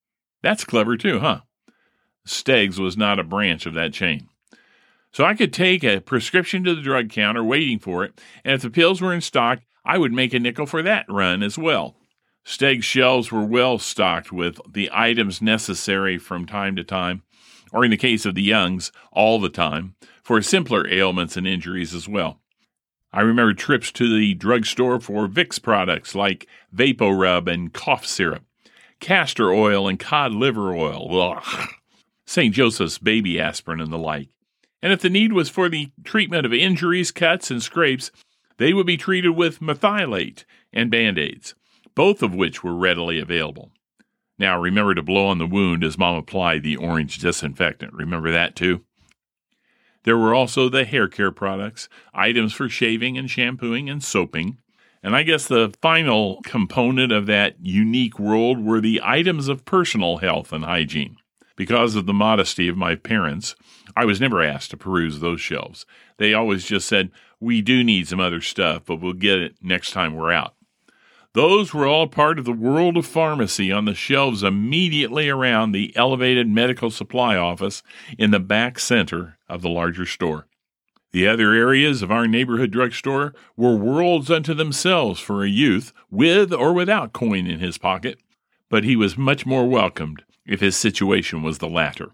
That's 0.43 0.65
clever 0.65 0.97
too, 0.97 1.19
huh? 1.19 1.41
Steggs 2.27 2.79
was 2.79 2.97
not 2.97 3.19
a 3.19 3.25
branch 3.25 3.67
of 3.67 3.75
that 3.75 3.93
chain. 3.93 4.29
So 5.11 5.25
I 5.25 5.35
could 5.35 5.53
take 5.53 5.83
a 5.83 6.01
prescription 6.01 6.63
to 6.65 6.75
the 6.75 6.83
drug 6.83 7.09
counter 7.09 7.43
waiting 7.43 7.79
for 7.79 8.05
it, 8.05 8.21
and 8.45 8.55
if 8.55 8.63
the 8.63 8.71
pills 8.71 9.01
were 9.01 9.13
in 9.13 9.21
stock, 9.21 9.61
I 9.85 9.99
would 9.99 10.13
make 10.13 10.35
a 10.35 10.39
nickel 10.39 10.67
for 10.67 10.83
that 10.83 11.07
run 11.09 11.43
as 11.43 11.59
well. 11.59 11.97
Steg's 12.45 12.85
shelves 12.85 13.33
were 13.33 13.45
well 13.45 13.79
stocked 13.79 14.33
with 14.33 14.61
the 14.71 14.91
items 14.93 15.41
necessary 15.41 16.19
from 16.19 16.47
time 16.47 16.77
to 16.77 16.85
time, 16.85 17.23
or 17.73 17.85
in 17.85 17.91
the 17.91 17.97
case 17.97 18.27
of 18.27 18.35
the 18.35 18.43
Youngs, 18.43 18.93
all 19.13 19.41
the 19.41 19.49
time, 19.49 19.95
for 20.23 20.41
simpler 20.43 20.87
ailments 20.89 21.37
and 21.37 21.47
injuries 21.47 21.95
as 21.95 22.09
well. 22.09 22.41
I 23.15 23.21
remember 23.21 23.55
trips 23.55 23.93
to 23.93 24.13
the 24.13 24.35
drugstore 24.35 24.99
for 24.99 25.29
Vicks 25.29 25.63
products 25.63 26.17
like 26.17 26.49
VapoRub 26.75 27.47
and 27.47 27.73
cough 27.73 28.05
syrup, 28.05 28.43
castor 28.99 29.53
oil 29.53 29.87
and 29.87 30.01
cod 30.01 30.33
liver 30.33 30.75
oil, 30.75 31.39
ugh, 31.39 31.69
St. 32.27 32.53
Joseph's 32.53 32.99
baby 32.99 33.41
aspirin, 33.41 33.81
and 33.81 33.93
the 33.93 33.99
like. 33.99 34.31
And 34.83 34.93
if 34.93 35.01
the 35.01 35.11
need 35.11 35.33
was 35.33 35.49
for 35.49 35.69
the 35.69 35.93
treatment 36.03 36.45
of 36.45 36.53
injuries, 36.53 37.13
cuts, 37.13 37.53
and 37.53 37.63
scrapes, 37.63 38.11
they 38.57 38.73
would 38.73 38.87
be 38.87 38.97
treated 38.97 39.31
with 39.31 39.61
Merthiolate 39.61 40.45
and 40.73 40.91
band 40.91 41.17
aids, 41.17 41.55
both 41.95 42.21
of 42.21 42.35
which 42.35 42.65
were 42.65 42.75
readily 42.75 43.21
available. 43.21 43.71
Now, 44.41 44.61
remember 44.61 44.93
to 44.93 45.03
blow 45.05 45.29
on 45.29 45.39
the 45.39 45.47
wound 45.47 45.85
as 45.85 45.97
Mom 45.97 46.17
applied 46.17 46.65
the 46.65 46.77
orange 46.77 47.19
disinfectant. 47.19 47.93
Remember 47.93 48.33
that 48.33 48.57
too? 48.57 48.83
There 50.05 50.19
were 50.19 50.35
also 50.35 50.69
the 50.69 50.85
hair 50.85 51.09
care 51.09 51.33
products, 51.33 51.89
items 52.13 52.53
for 52.53 52.69
shaving 52.69 53.19
and 53.19 53.31
shampooing 53.31 53.91
and 53.91 54.03
soaping. 54.03 54.59
And 55.03 55.17
I 55.17 55.23
guess 55.23 55.47
the 55.47 55.75
final 55.83 56.41
component 56.45 57.13
of 57.13 57.27
that 57.27 57.57
unique 57.61 58.19
world 58.19 58.65
were 58.65 58.81
the 58.81 59.01
items 59.03 59.49
of 59.49 59.65
personal 59.65 60.19
health 60.19 60.53
and 60.53 60.65
hygiene. 60.65 61.17
Because 61.57 61.95
of 61.95 62.07
the 62.07 62.13
modesty 62.13 62.69
of 62.69 62.77
my 62.77 62.97
parents, 62.97 63.55
I 63.97 64.05
was 64.05 64.21
never 64.21 64.43
asked 64.43 64.71
to 64.71 64.77
peruse 64.77 65.21
those 65.21 65.41
shelves. 65.41 65.87
They 66.17 66.35
always 66.35 66.65
just 66.65 66.89
said, 66.89 67.11
We 67.39 67.61
do 67.61 67.85
need 67.85 68.09
some 68.09 68.21
other 68.21 68.41
stuff, 68.41 68.83
but 68.87 69.01
we'll 69.01 69.13
get 69.13 69.39
it 69.39 69.57
next 69.63 69.93
time 69.93 70.15
we're 70.15 70.33
out. 70.33 70.55
Those 71.35 71.75
were 71.75 71.87
all 71.87 72.07
part 72.07 72.39
of 72.39 72.45
the 72.45 72.53
world 72.53 72.97
of 72.97 73.07
pharmacy 73.07 73.73
on 73.73 73.87
the 73.87 73.95
shelves 73.95 74.45
immediately 74.45 75.29
around 75.29 75.73
the 75.73 75.95
elevated 75.97 76.49
medical 76.49 76.91
supply 76.91 77.37
office 77.37 77.83
in 78.17 78.31
the 78.31 78.39
back 78.39 78.79
center 78.79 79.37
of 79.55 79.63
the 79.63 79.69
larger 79.69 80.05
store. 80.05 80.47
The 81.13 81.29
other 81.29 81.53
areas 81.53 82.03
of 82.03 82.11
our 82.11 82.27
neighborhood 82.27 82.73
drugstore 82.73 83.35
were 83.57 83.77
worlds 83.77 84.31
unto 84.33 84.53
themselves 84.53 85.21
for 85.21 85.45
a 85.45 85.49
youth, 85.49 85.93
with 86.11 86.53
or 86.53 86.73
without 86.73 87.13
coin 87.13 87.47
in 87.47 87.61
his 87.61 87.79
pocket, 87.79 88.19
but 88.69 88.83
he 88.83 88.97
was 88.97 89.17
much 89.17 89.47
more 89.47 89.69
welcomed 89.69 90.25
if 90.45 90.61
his 90.61 90.77
situation 90.77 91.43
was 91.43 91.59
the 91.59 91.69
latter. 91.69 92.11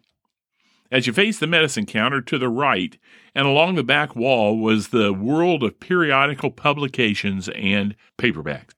As 0.93 1.07
you 1.07 1.13
face 1.13 1.39
the 1.39 1.47
medicine 1.47 1.87
counter 1.87 2.21
to 2.21 2.37
the 2.37 2.49
right 2.49 2.99
and 3.35 3.47
along 3.47 3.77
the 3.77 3.85
back 3.85 4.15
wall 4.15 4.59
was 4.59 4.89
the 4.89 5.13
world 5.13 5.63
of 5.63 5.81
periodical 5.81 6.51
publications 6.51 7.49
and 7.51 7.95
paperbacks. 8.19 8.75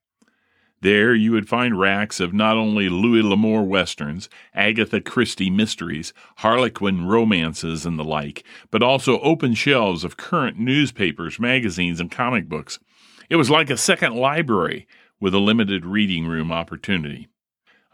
There 0.83 1.15
you 1.15 1.31
would 1.31 1.49
find 1.49 1.79
racks 1.79 2.19
of 2.19 2.35
not 2.35 2.57
only 2.57 2.89
Louis 2.89 3.23
L'Amour 3.23 3.63
westerns, 3.63 4.29
Agatha 4.53 5.01
Christie 5.01 5.49
mysteries, 5.49 6.13
Harlequin 6.39 7.07
romances, 7.07 7.87
and 7.87 7.97
the 7.97 8.05
like, 8.05 8.43
but 8.73 8.83
also 8.83 9.21
open 9.21 9.55
shelves 9.55 10.03
of 10.03 10.17
current 10.17 10.59
newspapers, 10.59 11.39
magazines, 11.39 12.01
and 12.01 12.11
comic 12.11 12.49
books. 12.49 12.81
It 13.31 13.37
was 13.37 13.49
like 13.49 13.71
a 13.71 13.77
second 13.77 14.17
library 14.17 14.89
with 15.21 15.35
a 15.35 15.39
limited 15.39 15.87
reading 15.87 16.27
room 16.27 16.51
opportunity. 16.51 17.29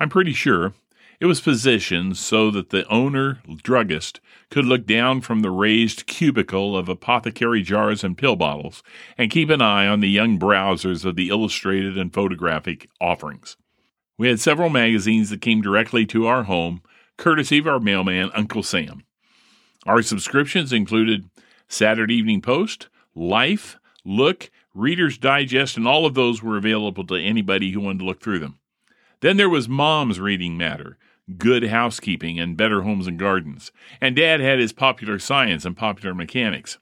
I'm 0.00 0.08
pretty 0.08 0.32
sure 0.32 0.72
it 1.20 1.26
was 1.26 1.40
positioned 1.40 2.16
so 2.16 2.50
that 2.50 2.70
the 2.70 2.86
owner, 2.88 3.40
druggist, 3.62 4.20
could 4.50 4.64
look 4.64 4.86
down 4.86 5.20
from 5.20 5.40
the 5.40 5.50
raised 5.50 6.06
cubicle 6.06 6.76
of 6.76 6.88
apothecary 6.88 7.62
jars 7.62 8.04
and 8.04 8.16
pill 8.16 8.36
bottles 8.36 8.82
and 9.16 9.30
keep 9.30 9.50
an 9.50 9.60
eye 9.60 9.86
on 9.86 10.00
the 10.00 10.08
young 10.08 10.38
browsers 10.38 11.04
of 11.04 11.16
the 11.16 11.28
illustrated 11.28 11.98
and 11.98 12.14
photographic 12.14 12.88
offerings. 13.00 13.56
We 14.16 14.28
had 14.28 14.40
several 14.40 14.70
magazines 14.70 15.30
that 15.30 15.40
came 15.40 15.60
directly 15.60 16.06
to 16.06 16.26
our 16.26 16.44
home, 16.44 16.82
courtesy 17.16 17.58
of 17.58 17.66
our 17.66 17.80
mailman, 17.80 18.30
Uncle 18.34 18.62
Sam. 18.62 19.02
Our 19.86 20.02
subscriptions 20.02 20.72
included 20.72 21.28
Saturday 21.68 22.14
Evening 22.14 22.42
Post, 22.42 22.88
Life, 23.14 23.78
Look, 24.04 24.50
Reader's 24.74 25.18
Digest, 25.18 25.76
and 25.76 25.86
all 25.86 26.06
of 26.06 26.14
those 26.14 26.42
were 26.42 26.56
available 26.56 27.04
to 27.06 27.16
anybody 27.16 27.72
who 27.72 27.80
wanted 27.80 27.98
to 28.00 28.04
look 28.04 28.22
through 28.22 28.38
them. 28.38 28.58
Then 29.20 29.36
there 29.36 29.48
was 29.48 29.68
Mom's 29.68 30.20
reading 30.20 30.56
matter, 30.56 30.96
Good 31.36 31.64
Housekeeping 31.64 32.40
and 32.40 32.56
Better 32.56 32.82
Homes 32.82 33.06
and 33.06 33.18
Gardens, 33.18 33.70
and 34.00 34.16
Dad 34.16 34.40
had 34.40 34.58
his 34.58 34.72
Popular 34.72 35.18
Science 35.18 35.64
and 35.64 35.76
Popular 35.76 36.14
Mechanics. 36.14 36.78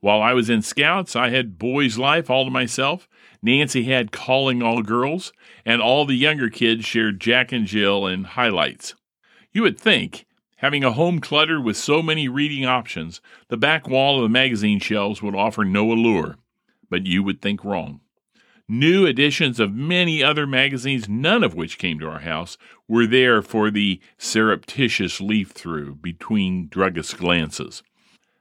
While 0.00 0.22
I 0.22 0.32
was 0.32 0.48
in 0.48 0.62
Scouts, 0.62 1.16
I 1.16 1.30
had 1.30 1.58
Boys 1.58 1.98
Life 1.98 2.30
all 2.30 2.44
to 2.44 2.50
myself. 2.50 3.08
Nancy 3.42 3.84
had 3.84 4.12
Calling 4.12 4.62
All 4.62 4.82
Girls, 4.82 5.32
and 5.64 5.82
all 5.82 6.04
the 6.04 6.14
younger 6.14 6.48
kids 6.48 6.84
shared 6.84 7.20
Jack 7.20 7.52
and 7.52 7.66
Jill 7.66 8.06
and 8.06 8.26
highlights. 8.26 8.94
You 9.52 9.62
would 9.62 9.78
think, 9.78 10.26
having 10.56 10.84
a 10.84 10.92
home 10.92 11.20
cluttered 11.20 11.64
with 11.64 11.76
so 11.76 12.02
many 12.02 12.28
reading 12.28 12.64
options, 12.64 13.20
the 13.48 13.56
back 13.56 13.88
wall 13.88 14.16
of 14.16 14.22
the 14.22 14.28
magazine 14.28 14.78
shelves 14.80 15.22
would 15.22 15.34
offer 15.34 15.64
no 15.64 15.90
allure. 15.92 16.36
But 16.90 17.06
you 17.06 17.22
would 17.22 17.40
think 17.40 17.64
wrong. 17.64 18.00
New 18.68 19.04
editions 19.04 19.60
of 19.60 19.74
many 19.74 20.22
other 20.22 20.46
magazines, 20.46 21.06
none 21.06 21.44
of 21.44 21.54
which 21.54 21.76
came 21.76 21.98
to 21.98 22.08
our 22.08 22.20
house, 22.20 22.56
were 22.88 23.06
there 23.06 23.42
for 23.42 23.70
the 23.70 24.00
surreptitious 24.16 25.20
leaf 25.20 25.50
through 25.50 25.96
between 25.96 26.68
druggist 26.68 27.18
glances. 27.18 27.82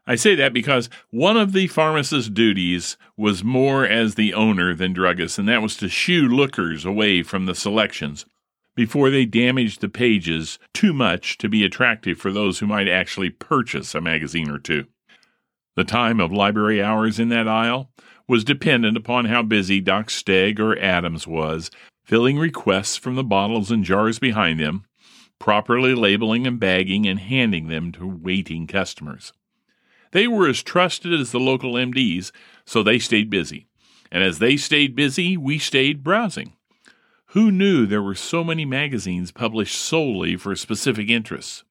I 0.07 0.15
say 0.15 0.35
that 0.35 0.53
because 0.53 0.89
one 1.11 1.35
of 1.35 1.51
the 1.51 1.67
pharmacist's 1.67 2.29
duties 2.29 2.97
was 3.17 3.43
more 3.43 3.85
as 3.85 4.15
the 4.15 4.33
owner 4.33 4.73
than 4.73 4.93
druggist, 4.93 5.39
and 5.39 5.47
that 5.49 5.61
was 5.61 5.75
to 5.77 5.89
shoo 5.89 6.27
lookers 6.27 6.85
away 6.85 7.21
from 7.23 7.45
the 7.45 7.55
selections 7.55 8.25
before 8.75 9.09
they 9.09 9.25
damaged 9.25 9.81
the 9.81 9.89
pages 9.89 10.57
too 10.73 10.93
much 10.93 11.37
to 11.37 11.49
be 11.49 11.63
attractive 11.63 12.17
for 12.17 12.31
those 12.31 12.59
who 12.59 12.65
might 12.65 12.87
actually 12.87 13.29
purchase 13.29 13.93
a 13.93 14.01
magazine 14.01 14.49
or 14.49 14.57
two. 14.57 14.85
The 15.75 15.83
time 15.83 16.19
of 16.19 16.31
library 16.31 16.81
hours 16.81 17.19
in 17.19 17.29
that 17.29 17.47
aisle 17.47 17.89
was 18.27 18.43
dependent 18.43 18.97
upon 18.97 19.25
how 19.25 19.43
busy 19.43 19.81
Doc 19.81 20.07
Stegg 20.07 20.59
or 20.59 20.77
Adams 20.79 21.27
was, 21.27 21.69
filling 22.03 22.37
requests 22.37 22.97
from 22.97 23.15
the 23.15 23.23
bottles 23.23 23.71
and 23.71 23.83
jars 23.83 24.19
behind 24.19 24.59
them, 24.59 24.85
properly 25.39 25.93
labeling 25.93 26.47
and 26.47 26.59
bagging 26.59 27.05
and 27.05 27.19
handing 27.19 27.67
them 27.67 27.91
to 27.91 28.07
waiting 28.07 28.67
customers. 28.67 29.33
They 30.11 30.27
were 30.27 30.47
as 30.47 30.63
trusted 30.63 31.13
as 31.13 31.31
the 31.31 31.39
local 31.39 31.73
MDs, 31.73 32.31
so 32.65 32.83
they 32.83 32.99
stayed 32.99 33.29
busy. 33.29 33.67
And 34.11 34.23
as 34.23 34.39
they 34.39 34.57
stayed 34.57 34.95
busy, 34.95 35.35
we 35.35 35.57
stayed 35.57 36.03
browsing. 36.03 36.53
Who 37.27 37.51
knew 37.51 37.87
there 37.87 38.01
were 38.03 38.13
so 38.13 38.43
many 38.43 38.63
magazines 38.63 39.31
published 39.31 39.75
solely 39.75 40.35
for 40.35 40.55
specific 40.55 41.09
interests? 41.09 41.63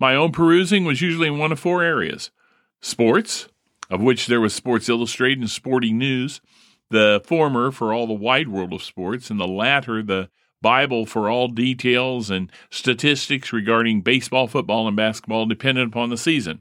My 0.00 0.16
own 0.16 0.32
perusing 0.32 0.84
was 0.84 1.00
usually 1.00 1.28
in 1.28 1.38
one 1.38 1.52
of 1.52 1.60
four 1.60 1.84
areas 1.84 2.32
sports, 2.80 3.46
of 3.92 4.00
which 4.00 4.26
there 4.26 4.40
was 4.40 4.54
Sports 4.54 4.88
Illustrated 4.88 5.38
and 5.38 5.50
Sporting 5.50 5.98
News, 5.98 6.40
the 6.88 7.20
former 7.26 7.70
for 7.70 7.92
all 7.92 8.06
the 8.06 8.14
wide 8.14 8.48
world 8.48 8.72
of 8.72 8.82
sports, 8.82 9.28
and 9.30 9.38
the 9.38 9.46
latter 9.46 10.02
the 10.02 10.30
Bible 10.62 11.04
for 11.04 11.28
all 11.28 11.48
details 11.48 12.30
and 12.30 12.50
statistics 12.70 13.52
regarding 13.52 14.00
baseball, 14.00 14.46
football, 14.46 14.88
and 14.88 14.96
basketball 14.96 15.44
dependent 15.44 15.88
upon 15.88 16.08
the 16.08 16.16
season. 16.16 16.60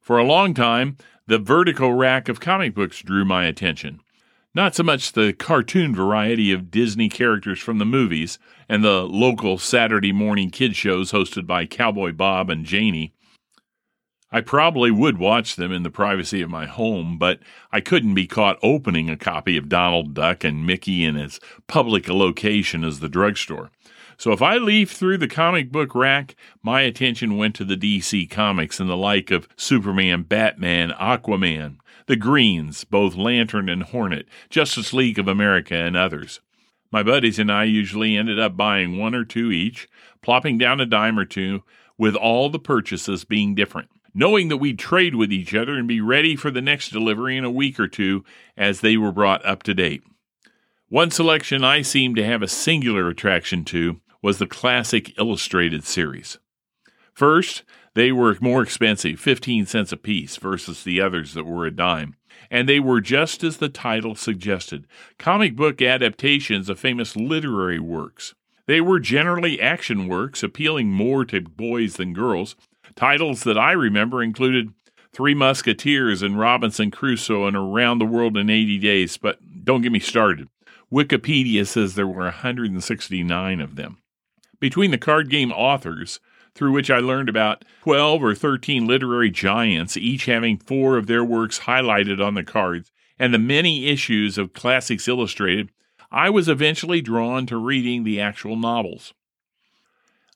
For 0.00 0.16
a 0.16 0.24
long 0.24 0.54
time, 0.54 0.96
the 1.26 1.38
vertical 1.38 1.92
rack 1.92 2.28
of 2.30 2.40
comic 2.40 2.74
books 2.74 3.02
drew 3.02 3.26
my 3.26 3.44
attention. 3.44 4.00
Not 4.54 4.74
so 4.74 4.82
much 4.82 5.12
the 5.12 5.34
cartoon 5.34 5.94
variety 5.94 6.52
of 6.52 6.70
Disney 6.70 7.10
characters 7.10 7.60
from 7.60 7.78
the 7.78 7.84
movies 7.84 8.38
and 8.66 8.82
the 8.82 9.02
local 9.02 9.58
Saturday 9.58 10.12
morning 10.12 10.50
kid 10.50 10.74
shows 10.74 11.12
hosted 11.12 11.46
by 11.46 11.66
Cowboy 11.66 12.12
Bob 12.12 12.48
and 12.48 12.64
Janie, 12.64 13.12
I 14.32 14.40
probably 14.40 14.92
would 14.92 15.18
watch 15.18 15.56
them 15.56 15.72
in 15.72 15.82
the 15.82 15.90
privacy 15.90 16.40
of 16.40 16.48
my 16.48 16.66
home, 16.66 17.18
but 17.18 17.40
I 17.72 17.80
couldn't 17.80 18.14
be 18.14 18.28
caught 18.28 18.60
opening 18.62 19.10
a 19.10 19.16
copy 19.16 19.56
of 19.56 19.68
Donald 19.68 20.14
Duck 20.14 20.44
and 20.44 20.64
Mickey 20.64 21.04
in 21.04 21.16
as 21.16 21.40
public 21.66 22.08
a 22.08 22.14
location 22.14 22.84
as 22.84 23.00
the 23.00 23.08
drugstore. 23.08 23.72
So 24.16 24.30
if 24.30 24.40
I 24.40 24.56
leafed 24.58 24.96
through 24.96 25.18
the 25.18 25.26
comic 25.26 25.72
book 25.72 25.96
rack, 25.96 26.36
my 26.62 26.82
attention 26.82 27.38
went 27.38 27.56
to 27.56 27.64
the 27.64 27.76
DC 27.76 28.30
comics 28.30 28.78
and 28.78 28.88
the 28.88 28.96
like 28.96 29.32
of 29.32 29.48
Superman, 29.56 30.22
Batman, 30.22 30.90
Aquaman, 30.90 31.78
the 32.06 32.16
Greens, 32.16 32.84
both 32.84 33.16
Lantern 33.16 33.68
and 33.68 33.82
Hornet, 33.82 34.26
Justice 34.48 34.92
League 34.92 35.18
of 35.18 35.26
America, 35.26 35.74
and 35.74 35.96
others. 35.96 36.40
My 36.92 37.02
buddies 37.02 37.40
and 37.40 37.50
I 37.50 37.64
usually 37.64 38.16
ended 38.16 38.38
up 38.38 38.56
buying 38.56 38.96
one 38.96 39.14
or 39.14 39.24
two 39.24 39.50
each, 39.50 39.88
plopping 40.22 40.56
down 40.56 40.80
a 40.80 40.86
dime 40.86 41.18
or 41.18 41.24
two, 41.24 41.64
with 41.98 42.14
all 42.14 42.48
the 42.48 42.58
purchases 42.58 43.24
being 43.24 43.54
different 43.54 43.88
knowing 44.14 44.48
that 44.48 44.56
we'd 44.56 44.78
trade 44.78 45.14
with 45.14 45.32
each 45.32 45.54
other 45.54 45.74
and 45.74 45.86
be 45.86 46.00
ready 46.00 46.36
for 46.36 46.50
the 46.50 46.62
next 46.62 46.90
delivery 46.90 47.36
in 47.36 47.44
a 47.44 47.50
week 47.50 47.78
or 47.78 47.88
two 47.88 48.24
as 48.56 48.80
they 48.80 48.96
were 48.96 49.12
brought 49.12 49.44
up 49.44 49.62
to 49.62 49.74
date. 49.74 50.02
One 50.88 51.10
selection 51.10 51.62
I 51.62 51.82
seemed 51.82 52.16
to 52.16 52.26
have 52.26 52.42
a 52.42 52.48
singular 52.48 53.08
attraction 53.08 53.64
to 53.66 54.00
was 54.22 54.38
the 54.38 54.46
classic 54.46 55.16
illustrated 55.18 55.84
series. 55.84 56.38
First, 57.14 57.62
they 57.94 58.12
were 58.12 58.36
more 58.40 58.62
expensive, 58.62 59.18
15 59.18 59.66
cents 59.66 59.92
a 59.92 59.96
piece, 59.96 60.36
versus 60.36 60.84
the 60.84 61.00
others 61.00 61.34
that 61.34 61.44
were 61.44 61.66
a 61.66 61.70
dime. 61.70 62.16
And 62.50 62.68
they 62.68 62.80
were 62.80 63.00
just 63.00 63.44
as 63.44 63.58
the 63.58 63.68
title 63.68 64.14
suggested 64.14 64.86
comic 65.18 65.56
book 65.56 65.82
adaptations 65.82 66.68
of 66.68 66.78
famous 66.78 67.16
literary 67.16 67.78
works. 67.78 68.34
They 68.66 68.80
were 68.80 69.00
generally 69.00 69.60
action 69.60 70.06
works, 70.06 70.42
appealing 70.42 70.90
more 70.90 71.24
to 71.26 71.40
boys 71.40 71.96
than 71.96 72.12
girls, 72.12 72.56
Titles 73.00 73.44
that 73.44 73.56
I 73.56 73.72
remember 73.72 74.22
included 74.22 74.74
Three 75.10 75.32
Musketeers 75.32 76.20
and 76.20 76.38
Robinson 76.38 76.90
Crusoe 76.90 77.46
and 77.46 77.56
Around 77.56 77.98
the 77.98 78.04
World 78.04 78.36
in 78.36 78.50
80 78.50 78.78
Days, 78.78 79.16
but 79.16 79.38
don't 79.64 79.80
get 79.80 79.90
me 79.90 80.00
started. 80.00 80.48
Wikipedia 80.92 81.66
says 81.66 81.94
there 81.94 82.06
were 82.06 82.24
169 82.24 83.60
of 83.62 83.76
them. 83.76 83.96
Between 84.58 84.90
the 84.90 84.98
card 84.98 85.30
game 85.30 85.50
authors, 85.50 86.20
through 86.54 86.72
which 86.72 86.90
I 86.90 86.98
learned 86.98 87.30
about 87.30 87.64
12 87.84 88.22
or 88.22 88.34
13 88.34 88.86
literary 88.86 89.30
giants, 89.30 89.96
each 89.96 90.26
having 90.26 90.58
four 90.58 90.98
of 90.98 91.06
their 91.06 91.24
works 91.24 91.60
highlighted 91.60 92.22
on 92.22 92.34
the 92.34 92.44
cards, 92.44 92.92
and 93.18 93.32
the 93.32 93.38
many 93.38 93.86
issues 93.86 94.36
of 94.36 94.52
Classics 94.52 95.08
Illustrated, 95.08 95.70
I 96.12 96.28
was 96.28 96.50
eventually 96.50 97.00
drawn 97.00 97.46
to 97.46 97.56
reading 97.56 98.04
the 98.04 98.20
actual 98.20 98.56
novels. 98.56 99.14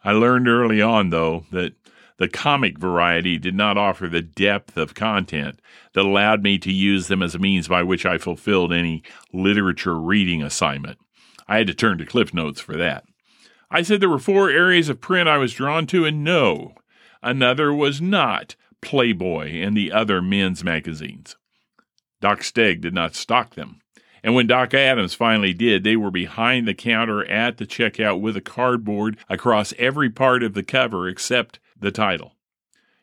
I 0.03 0.13
learned 0.13 0.49
early 0.49 0.81
on, 0.81 1.11
though, 1.11 1.45
that 1.53 1.75
the 2.19 2.29
comic 2.29 2.79
variety 2.79 3.39
did 3.39 3.55
not 3.55 3.77
offer 3.77 4.09
the 4.09 4.23
depth 4.23 4.77
of 4.77 4.95
content 4.95 5.61
that 5.95 6.05
allowed 6.05 6.43
me 6.43 6.59
to 6.59 6.73
use 6.73 7.09
them 7.09 7.23
as 7.23 7.35
a 7.35 7.39
means 7.39 7.69
by 7.69 7.83
which 7.83 8.07
I 8.07 8.19
fulfilled 8.19 8.73
any 8.73 9.03
literature 9.33 9.99
reading 9.99 10.43
assignment. 10.43 10.99
I 11.49 11.59
had 11.59 11.67
to 11.67 11.75
turn 11.75 11.99
to 11.99 12.07
Cliff 12.07 12.33
Notes 12.33 12.61
for 12.61 12.77
that. 12.77 13.05
I 13.71 13.83
said 13.83 14.01
there 14.01 14.09
were 14.09 14.19
four 14.19 14.51
areas 14.51 14.89
of 14.89 15.01
print 15.01 15.29
I 15.29 15.39
was 15.39 15.55
drawn 15.55 15.87
to, 15.89 16.05
and 16.05 16.23
no, 16.23 16.75
another 17.23 17.73
was 17.75 18.01
not 18.01 18.55
Playboy 18.81 19.61
and 19.61 19.77
the 19.77 19.91
other 19.91 20.23
men's 20.23 20.63
magazines. 20.63 21.37
Doc 22.21 22.41
Stegg 22.41 22.81
did 22.81 22.95
not 22.95 23.15
stock 23.15 23.55
them. 23.55 23.81
And 24.23 24.35
when 24.35 24.47
Doc 24.47 24.73
Adams 24.73 25.13
finally 25.13 25.53
did, 25.53 25.85
they 25.85 25.97
were 25.97 26.11
behind 26.11 26.67
the 26.67 26.75
counter 26.75 27.27
at 27.27 27.59
the 27.59 27.67
checkout 27.67 28.21
with 28.21 28.37
a 28.37 28.41
cardboard 28.41 29.19
across 29.29 29.75
every 29.79 30.09
part 30.09 30.43
of 30.43 30.55
the 30.55 30.63
cover 30.63 31.09
except 31.09 31.59
the 31.85 31.93
title. 31.93 32.35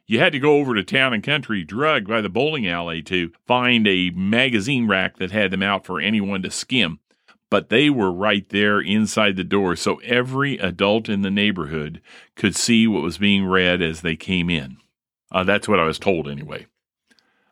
You 0.05 0.19
had 0.19 0.33
to 0.33 0.39
go 0.39 0.57
over 0.57 0.75
to 0.75 0.83
Town 0.83 1.13
and 1.13 1.23
Country 1.23 1.63
Drug 1.63 2.05
by 2.05 2.19
the 2.19 2.27
bowling 2.27 2.67
alley 2.67 3.01
to 3.03 3.31
find 3.47 3.87
a 3.87 4.09
magazine 4.09 4.87
rack 4.87 5.17
that 5.17 5.31
had 5.31 5.51
them 5.51 5.63
out 5.63 5.85
for 5.85 6.01
anyone 6.01 6.41
to 6.41 6.51
skim, 6.51 6.99
but 7.49 7.69
they 7.69 7.89
were 7.89 8.11
right 8.11 8.47
there 8.49 8.81
inside 8.81 9.37
the 9.37 9.43
door, 9.45 9.75
so 9.77 9.97
every 9.97 10.57
adult 10.57 11.07
in 11.07 11.21
the 11.21 11.31
neighborhood 11.31 12.01
could 12.35 12.55
see 12.55 12.87
what 12.87 13.03
was 13.03 13.19
being 13.19 13.45
read 13.45 13.81
as 13.81 14.01
they 14.01 14.17
came 14.17 14.49
in. 14.49 14.77
Uh, 15.31 15.45
that's 15.45 15.67
what 15.67 15.79
I 15.79 15.85
was 15.85 15.99
told, 15.99 16.27
anyway. 16.27 16.65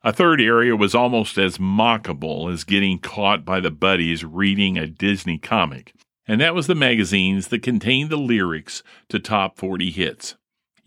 A 0.03 0.12
third 0.12 0.41
area 0.41 0.75
was 0.75 0.95
almost 0.95 1.38
as 1.38 1.57
mockable 1.59 2.51
as 2.51 2.63
getting 2.63 3.00
caught 3.00 3.45
by 3.45 3.59
the 3.59 3.71
buddies 3.71 4.25
reading 4.25 4.77
a 4.77 4.88
Disney 4.88 5.38
comic, 5.38 5.93
and 6.27 6.41
that 6.41 6.55
was 6.55 6.67
the 6.67 6.75
magazines 6.75 7.50
that 7.50 7.63
contained 7.63 8.09
the 8.09 8.17
lyrics 8.17 8.83
to 9.09 9.19
top 9.19 9.57
40 9.57 9.91
hits. 9.91 10.36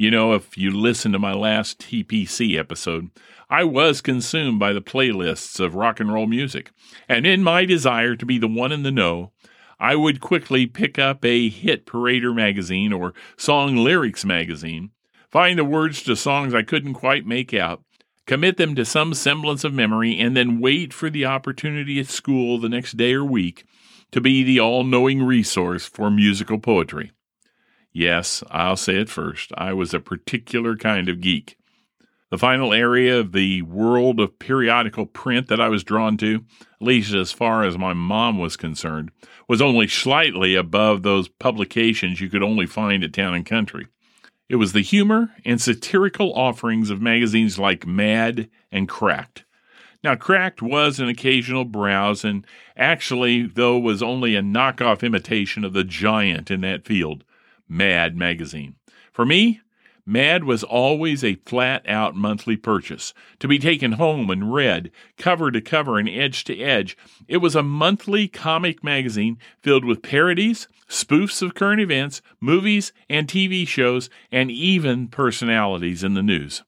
You 0.03 0.11
know, 0.11 0.33
if 0.33 0.59
you 0.59 0.73
listen 0.73 1.13
to 1.13 1.21
my 1.21 1.33
last 1.33 1.79
TPC 1.79 2.59
episode, 2.59 3.11
I 3.49 3.63
was 3.63 4.01
consumed 4.01 4.59
by 4.59 4.73
the 4.73 4.83
playlists 4.83 5.61
of 5.61 5.77
rock 5.77 6.01
and 6.01 6.13
roll 6.13 6.27
music, 6.27 6.73
and 7.09 7.25
in 7.25 7.45
my 7.45 7.65
desire 7.65 8.17
to 8.17 8.27
be 8.27 8.37
the 8.37 8.49
one 8.49 8.73
in 8.73 8.83
the 8.83 8.91
know, 8.91 9.31
I 9.79 9.95
would 9.95 10.21
quickly 10.21 10.67
pick 10.67 10.99
up 10.99 11.25
a 11.25 11.49
hit 11.49 11.87
parader 11.87 12.35
magazine 12.35 12.93
or 12.93 13.15
song 13.37 13.77
lyrics 13.77 14.25
magazine, 14.25 14.91
find 15.31 15.57
the 15.57 15.65
words 15.65 16.03
to 16.03 16.17
songs 16.17 16.53
I 16.53 16.63
couldn't 16.65 16.95
quite 16.95 17.25
make 17.25 17.55
out, 17.55 17.85
commit 18.27 18.57
them 18.57 18.75
to 18.75 18.85
some 18.85 19.15
semblance 19.15 19.63
of 19.63 19.73
memory, 19.73 20.19
and 20.19 20.37
then 20.37 20.59
wait 20.59 20.93
for 20.93 21.11
the 21.11 21.27
opportunity 21.27 22.01
at 22.01 22.09
school 22.09 22.59
the 22.59 22.69
next 22.69 22.97
day 22.97 23.13
or 23.13 23.25
week 23.25 23.65
to 24.11 24.21
be 24.21 24.43
the 24.43 24.59
all 24.59 24.83
knowing 24.83 25.23
resource 25.23 25.87
for 25.87 26.11
musical 26.11 26.59
poetry. 26.59 27.13
Yes, 27.93 28.43
I'll 28.51 28.77
say 28.77 28.97
it 28.97 29.09
first. 29.09 29.53
I 29.57 29.73
was 29.73 29.93
a 29.93 30.01
particular 30.01 30.77
kind 30.77 31.09
of 31.09 31.21
geek. 31.21 31.57
The 32.31 32.39
final 32.39 32.73
area 32.73 33.21
of 33.21 33.33
the 33.33 33.61
world 33.61 34.19
of 34.19 34.39
periodical 34.39 35.05
print 35.05 35.49
that 35.49 35.61
I 35.61 35.69
was 35.69 35.85
drawn 35.85 36.17
to, 36.17 36.45
at 36.61 36.81
least 36.81 37.13
as 37.13 37.31
far 37.31 37.63
as 37.63 37.77
my 37.77 37.93
mom 37.93 38.39
was 38.39 38.57
concerned, 38.57 39.11
was 39.49 39.61
only 39.61 39.87
slightly 39.87 40.55
above 40.55 41.03
those 41.03 41.29
publications 41.29 42.23
you 42.23 42.31
could 42.31 42.43
only 42.43 42.65
find 42.65 43.05
at 43.05 43.13
Town 43.13 43.35
and 43.35 43.45
Country. 43.45 43.87
It 44.49 44.57
was 44.57 44.73
the 44.73 44.81
humor 44.81 45.31
and 45.45 45.61
satirical 45.61 46.33
offerings 46.33 46.89
of 46.89 47.03
magazines 47.03 47.59
like 47.59 47.87
Mad 47.87 48.49
and 48.71 48.89
Cracked. 48.89 49.45
Now, 50.03 50.15
Cracked 50.15 50.63
was 50.63 50.99
an 50.99 51.09
occasional 51.09 51.67
browse, 51.67 52.25
and 52.25 52.47
actually, 52.77 53.43
though, 53.43 53.79
was 53.79 54.03
only 54.03 54.35
a 54.35 54.43
knockoff 54.43 55.03
imitation 55.03 55.65
of 55.65 55.75
the 55.75 55.85
giant 55.85 56.51
in 56.51 56.63
that 56.63 56.87
field, 56.87 57.25
Mad 57.73 58.15
magazine. 58.15 58.75
For 59.13 59.25
me, 59.25 59.63
Mad 60.05 60.45
was 60.45 60.63
always 60.63 61.25
a 61.25 61.37
flat 61.47 61.89
out 61.89 62.15
monthly 62.15 62.57
purchase, 62.57 63.15
to 63.39 63.49
be 63.49 63.59
taken 63.59 63.93
home 63.93 64.29
and 64.29 64.53
read, 64.53 64.91
cover 65.17 65.51
to 65.51 65.61
cover 65.61 65.99
and 65.99 66.09
edge 66.09 66.45
to 66.45 66.61
edge. 66.61 66.99
It 67.29 67.39
was 67.39 67.57
a 67.57 67.63
monthly 67.63 68.29
comic 68.29 68.85
magazine 68.85 69.39
filled 69.63 69.87
with 69.87 70.03
parodies, 70.03 70.69
spoofs 70.87 71.41
of 71.41 71.55
current 71.55 71.81
events, 71.81 72.21
movies 72.41 72.93
and 73.09 73.27
TV 73.27 73.67
shows, 73.67 74.11
and 74.31 74.51
even 74.51 75.09
personalities 75.09 76.05
in 76.05 76.13
the 76.13 76.23
news. 76.23 76.63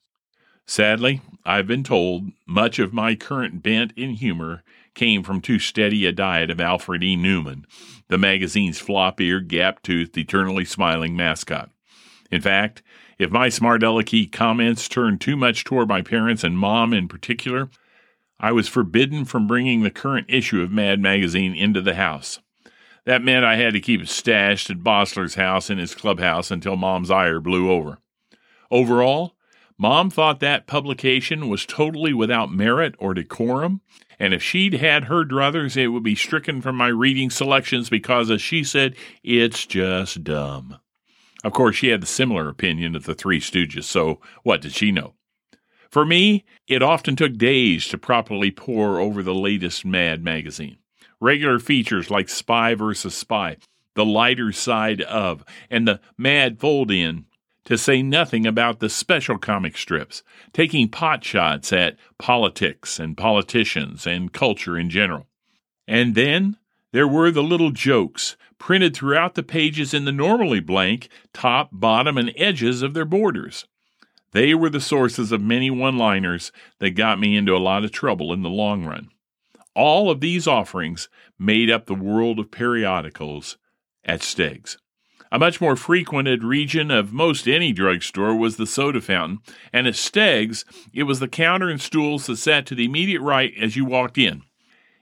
Sadly, 0.64 1.21
I've 1.45 1.67
been 1.67 1.85
told 1.85 2.31
much 2.47 2.79
of 2.79 2.95
my 2.95 3.14
current 3.14 3.62
bent 3.62 3.93
in 3.95 4.14
humor 4.14 4.62
came 4.94 5.22
from 5.22 5.40
too 5.40 5.59
steady 5.59 6.07
a 6.07 6.12
diet 6.12 6.50
of 6.50 6.61
Alfred 6.61 7.02
E. 7.02 7.16
Neuman, 7.16 7.64
the 8.09 8.18
magazine's 8.18 8.78
flop 8.78 9.20
eared, 9.20 9.48
gap 9.48 9.83
toothed, 9.83 10.16
eternally 10.16 10.64
smiling 10.64 11.16
mascot. 11.16 11.70
In 12.30 12.40
fact, 12.40 12.83
if 13.18 13.30
my 13.30 13.48
smart 13.48 13.83
alecky 13.83 14.30
comments 14.30 14.88
turned 14.88 15.20
too 15.20 15.37
much 15.37 15.64
toward 15.64 15.88
my 15.88 16.02
parents 16.02 16.42
and 16.42 16.59
mom 16.59 16.92
in 16.92 17.09
particular, 17.09 17.70
I 18.40 18.52
was 18.52 18.68
forbidden 18.68 19.24
from 19.24 19.46
bringing 19.46 19.83
the 19.83 19.90
current 19.90 20.26
issue 20.28 20.61
of 20.61 20.72
Mad 20.72 21.00
Magazine 21.00 21.54
into 21.54 21.80
the 21.80 21.94
house. 21.94 22.40
That 23.04 23.22
meant 23.22 23.44
I 23.44 23.57
had 23.57 23.74
to 23.74 23.80
keep 23.80 24.00
it 24.00 24.09
stashed 24.09 24.70
at 24.70 24.78
Bossler's 24.78 25.35
house 25.35 25.70
in 25.70 25.78
his 25.78 25.94
clubhouse 25.94 26.50
until 26.50 26.76
Mom's 26.76 27.11
ire 27.11 27.40
blew 27.40 27.70
over. 27.70 27.98
Overall, 28.70 29.37
Mom 29.78 30.11
thought 30.11 30.40
that 30.40 30.66
publication 30.66 31.48
was 31.48 31.66
totally 31.66 32.12
without 32.12 32.52
merit 32.52 32.94
or 32.98 33.12
decorum, 33.12 33.80
and 34.18 34.35
if 34.35 34.42
she'd 34.42 34.74
had 34.74 35.05
her 35.05 35.24
druthers, 35.24 35.77
it 35.77 35.88
would 35.88 36.03
be 36.03 36.14
stricken 36.14 36.61
from 36.61 36.77
my 36.77 36.88
reading 36.88 37.31
selections 37.31 37.88
because, 37.88 38.31
as 38.31 38.42
she 38.42 38.64
said, 38.64 38.94
it's 39.22 39.66
just 39.66 40.24
dumb. 40.24 40.79
Of 41.42 41.53
course, 41.53 41.77
she 41.77 41.88
had 41.88 42.00
the 42.00 42.07
similar 42.07 42.48
opinion 42.48 42.96
of 42.96 43.05
the 43.05 43.14
Three 43.14 43.40
Stooges, 43.40 43.85
so 43.85 44.20
what 44.42 44.62
did 44.62 44.72
she 44.72 44.90
know? 44.90 45.14
For 45.90 46.05
me, 46.05 46.44
it 46.66 46.83
often 46.83 47.16
took 47.16 47.37
days 47.37 47.87
to 47.88 47.98
properly 47.98 48.50
pore 48.50 48.98
over 48.98 49.22
the 49.22 49.35
latest 49.35 49.85
Mad 49.85 50.24
magazine. 50.24 50.79
Regular 51.20 51.59
features 51.59 52.11
like 52.11 52.29
Spy 52.29 52.74
versus 52.74 53.14
Spy, 53.14 53.59
The 53.94 54.05
Lighter 54.05 54.53
Side 54.53 55.03
of, 55.03 55.44
and 55.70 55.87
the 55.87 56.00
Mad 56.18 56.59
Fold 56.59 56.90
In, 56.90 57.27
to 57.64 57.79
say 57.79 58.03
nothing 58.03 58.46
about 58.46 58.81
the 58.81 58.88
special 58.88 59.38
comic 59.38 59.77
strips, 59.77 60.22
taking 60.53 60.88
pot 60.88 61.24
shots 61.24 61.72
at 61.72 61.96
politics 62.18 62.98
and 62.98 63.16
politicians 63.16 64.07
and 64.07 64.33
culture 64.33 64.79
in 64.79 64.90
general. 64.90 65.27
And 65.87 66.14
then 66.14 66.57
there 66.92 67.09
were 67.09 67.31
the 67.31 67.42
little 67.42 67.70
jokes 67.70 68.37
printed 68.59 68.94
throughout 68.94 69.35
the 69.35 69.42
pages 69.42 69.92
in 69.92 70.05
the 70.05 70.12
normally 70.12 70.61
blank 70.61 71.09
top, 71.33 71.70
bottom, 71.72 72.16
and 72.16 72.33
edges 72.37 72.83
of 72.83 72.94
their 72.94 73.05
borders. 73.05 73.66
They 74.33 74.55
were 74.55 74.70
the 74.70 74.81
sources 74.81 75.33
of 75.33 75.40
many 75.40 75.70
one 75.70 75.96
liners 75.96 76.53
that 76.81 76.90
got 76.90 77.20
me 77.20 77.37
into 77.37 77.57
a 77.57 77.59
lot 77.59 77.85
of 77.85 77.92
trouble 77.92 78.33
in 78.33 78.42
the 78.42 78.50
long 78.50 78.85
run. 78.85 79.11
All 79.74 80.11
of 80.11 80.20
these 80.20 80.46
offerings 80.46 81.09
made 81.38 81.70
up 81.70 81.87
the 81.87 81.94
world 81.94 82.38
of 82.38 82.50
periodicals 82.50 83.59
at 84.05 84.22
Stegg's. 84.22 84.79
A 85.35 85.38
much 85.40 85.61
more 85.61 85.75
frequented 85.75 86.44
region 86.44 86.92
of 86.92 87.12
most 87.12 87.49
any 87.49 87.73
drugstore 87.73 88.37
was 88.37 88.57
the 88.57 88.68
soda 88.68 89.01
fountain, 89.01 89.40
and 89.73 89.88
at 89.88 89.97
Stegg's, 89.97 90.64
it 90.92 91.03
was 91.03 91.18
the 91.18 91.27
counter 91.27 91.68
and 91.68 91.81
stools 91.81 92.27
that 92.27 92.37
sat 92.37 92.66
to 92.66 92.77
the 92.77 92.85
immediate 92.85 93.20
right 93.20 93.53
as 93.61 93.75
you 93.75 93.85
walked 93.85 94.16
in. 94.16 94.42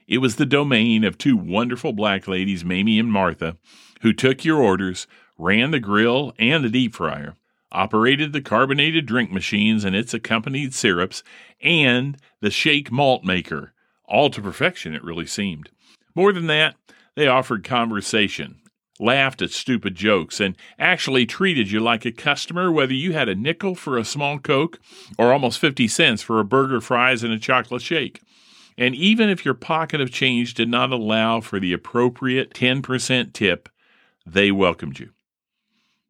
It 0.07 0.17
was 0.17 0.37
the 0.37 0.47
domain 0.47 1.03
of 1.03 1.19
two 1.19 1.37
wonderful 1.37 1.93
black 1.93 2.27
ladies, 2.27 2.65
Mamie 2.65 2.97
and 2.97 3.11
Martha, 3.11 3.57
who 4.01 4.11
took 4.11 4.43
your 4.43 4.59
orders, 4.59 5.05
ran 5.37 5.69
the 5.69 5.79
grill 5.79 6.33
and 6.39 6.63
the 6.63 6.69
deep 6.69 6.95
fryer, 6.95 7.35
operated 7.71 8.33
the 8.33 8.41
carbonated 8.41 9.05
drink 9.05 9.31
machines 9.31 9.83
and 9.83 9.95
its 9.95 10.15
accompanied 10.15 10.73
syrups, 10.73 11.21
and 11.61 12.17
the 12.41 12.49
shake 12.49 12.91
malt 12.91 13.23
maker. 13.23 13.71
All 14.05 14.31
to 14.31 14.41
perfection, 14.41 14.95
it 14.95 15.03
really 15.03 15.27
seemed. 15.27 15.69
More 16.15 16.33
than 16.33 16.47
that, 16.47 16.73
they 17.13 17.27
offered 17.27 17.63
conversation, 17.63 18.59
laughed 18.99 19.41
at 19.41 19.51
stupid 19.51 19.95
jokes, 19.95 20.39
and 20.39 20.55
actually 20.77 21.25
treated 21.25 21.71
you 21.71 21.79
like 21.79 22.05
a 22.05 22.11
customer, 22.11 22.71
whether 22.71 22.93
you 22.93 23.13
had 23.13 23.29
a 23.29 23.35
nickel 23.35 23.75
for 23.75 23.97
a 23.97 24.05
small 24.05 24.39
Coke 24.39 24.79
or 25.17 25.33
almost 25.33 25.59
50 25.59 25.87
cents 25.87 26.21
for 26.21 26.39
a 26.39 26.45
burger, 26.45 26.79
fries, 26.79 27.23
and 27.23 27.33
a 27.33 27.39
chocolate 27.39 27.81
shake. 27.81 28.21
And 28.77 28.95
even 28.95 29.29
if 29.29 29.45
your 29.45 29.53
pocket 29.53 30.01
of 30.01 30.11
change 30.11 30.53
did 30.53 30.69
not 30.69 30.91
allow 30.91 31.41
for 31.41 31.59
the 31.59 31.73
appropriate 31.73 32.53
10% 32.53 33.33
tip, 33.33 33.69
they 34.25 34.51
welcomed 34.51 34.99
you. 34.99 35.11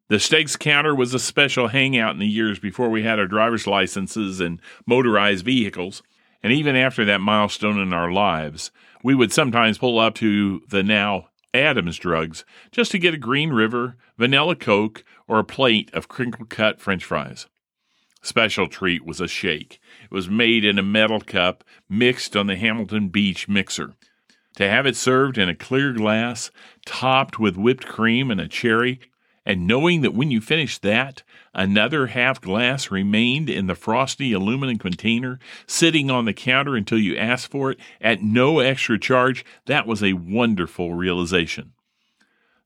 The 0.08 0.20
Stegg's 0.20 0.56
counter 0.56 0.94
was 0.94 1.14
a 1.14 1.18
special 1.18 1.68
hangout 1.68 2.12
in 2.12 2.20
the 2.20 2.26
years 2.26 2.58
before 2.58 2.90
we 2.90 3.02
had 3.02 3.18
our 3.18 3.26
driver's 3.26 3.66
licenses 3.66 4.40
and 4.40 4.60
motorized 4.86 5.44
vehicles. 5.44 6.02
And 6.42 6.52
even 6.52 6.76
after 6.76 7.06
that 7.06 7.22
milestone 7.22 7.78
in 7.78 7.94
our 7.94 8.12
lives, 8.12 8.70
we 9.02 9.14
would 9.14 9.32
sometimes 9.32 9.78
pull 9.78 9.98
up 9.98 10.14
to 10.16 10.60
the 10.68 10.82
now 10.82 11.28
Adams 11.54 11.96
drugs 11.96 12.44
just 12.72 12.90
to 12.90 12.98
get 12.98 13.14
a 13.14 13.18
Green 13.18 13.50
River, 13.50 13.96
vanilla 14.18 14.56
Coke, 14.56 15.04
or 15.28 15.38
a 15.38 15.44
plate 15.44 15.90
of 15.94 16.08
crinkle 16.08 16.46
cut 16.46 16.80
French 16.80 17.04
fries. 17.04 17.46
Special 18.22 18.68
treat 18.68 19.04
was 19.04 19.20
a 19.20 19.28
shake. 19.28 19.80
It 20.04 20.10
was 20.10 20.28
made 20.28 20.64
in 20.64 20.78
a 20.78 20.82
metal 20.82 21.20
cup, 21.20 21.62
mixed 21.88 22.34
on 22.34 22.46
the 22.46 22.56
Hamilton 22.56 23.08
Beach 23.08 23.48
mixer. 23.48 23.94
To 24.56 24.68
have 24.68 24.86
it 24.86 24.96
served 24.96 25.36
in 25.36 25.48
a 25.48 25.54
clear 25.54 25.92
glass, 25.92 26.50
topped 26.86 27.38
with 27.38 27.56
whipped 27.56 27.86
cream 27.86 28.30
and 28.30 28.40
a 28.40 28.48
cherry, 28.48 29.00
and 29.46 29.66
knowing 29.66 30.00
that 30.00 30.14
when 30.14 30.30
you 30.30 30.40
finished 30.40 30.82
that, 30.82 31.22
another 31.52 32.08
half 32.08 32.40
glass 32.40 32.90
remained 32.90 33.50
in 33.50 33.66
the 33.66 33.74
frosty 33.74 34.32
aluminum 34.32 34.78
container 34.78 35.38
sitting 35.66 36.10
on 36.10 36.24
the 36.24 36.32
counter 36.32 36.76
until 36.76 36.98
you 36.98 37.16
asked 37.16 37.50
for 37.50 37.72
it 37.72 37.78
at 38.00 38.22
no 38.22 38.60
extra 38.60 38.98
charge, 38.98 39.44
that 39.66 39.86
was 39.86 40.02
a 40.02 40.14
wonderful 40.14 40.94
realization. 40.94 41.72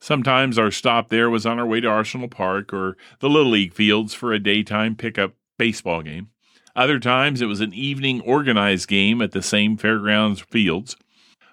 Sometimes 0.01 0.59
our 0.59 0.71
stop 0.71 1.09
there 1.09 1.29
was 1.29 1.45
on 1.45 1.59
our 1.59 1.67
way 1.67 1.81
to 1.81 1.89
Arsenal 1.89 2.29
Park 2.29 2.73
or 2.73 2.97
the 3.19 3.29
Little 3.29 3.51
League 3.51 3.75
fields 3.75 4.15
for 4.15 4.33
a 4.33 4.39
daytime 4.39 4.95
pickup 4.95 5.33
baseball 5.57 6.03
game. 6.03 6.29
Other 6.77 7.01
times 7.01 7.43
it 7.43 7.47
was 7.47 7.61
an 7.61 7.75
evening 7.75 8.21
organized 8.21 8.87
game 8.89 9.21
at 9.21 9.33
the 9.33 9.43
same 9.43 9.77
fairgrounds 9.77 10.41
fields. 10.41 10.97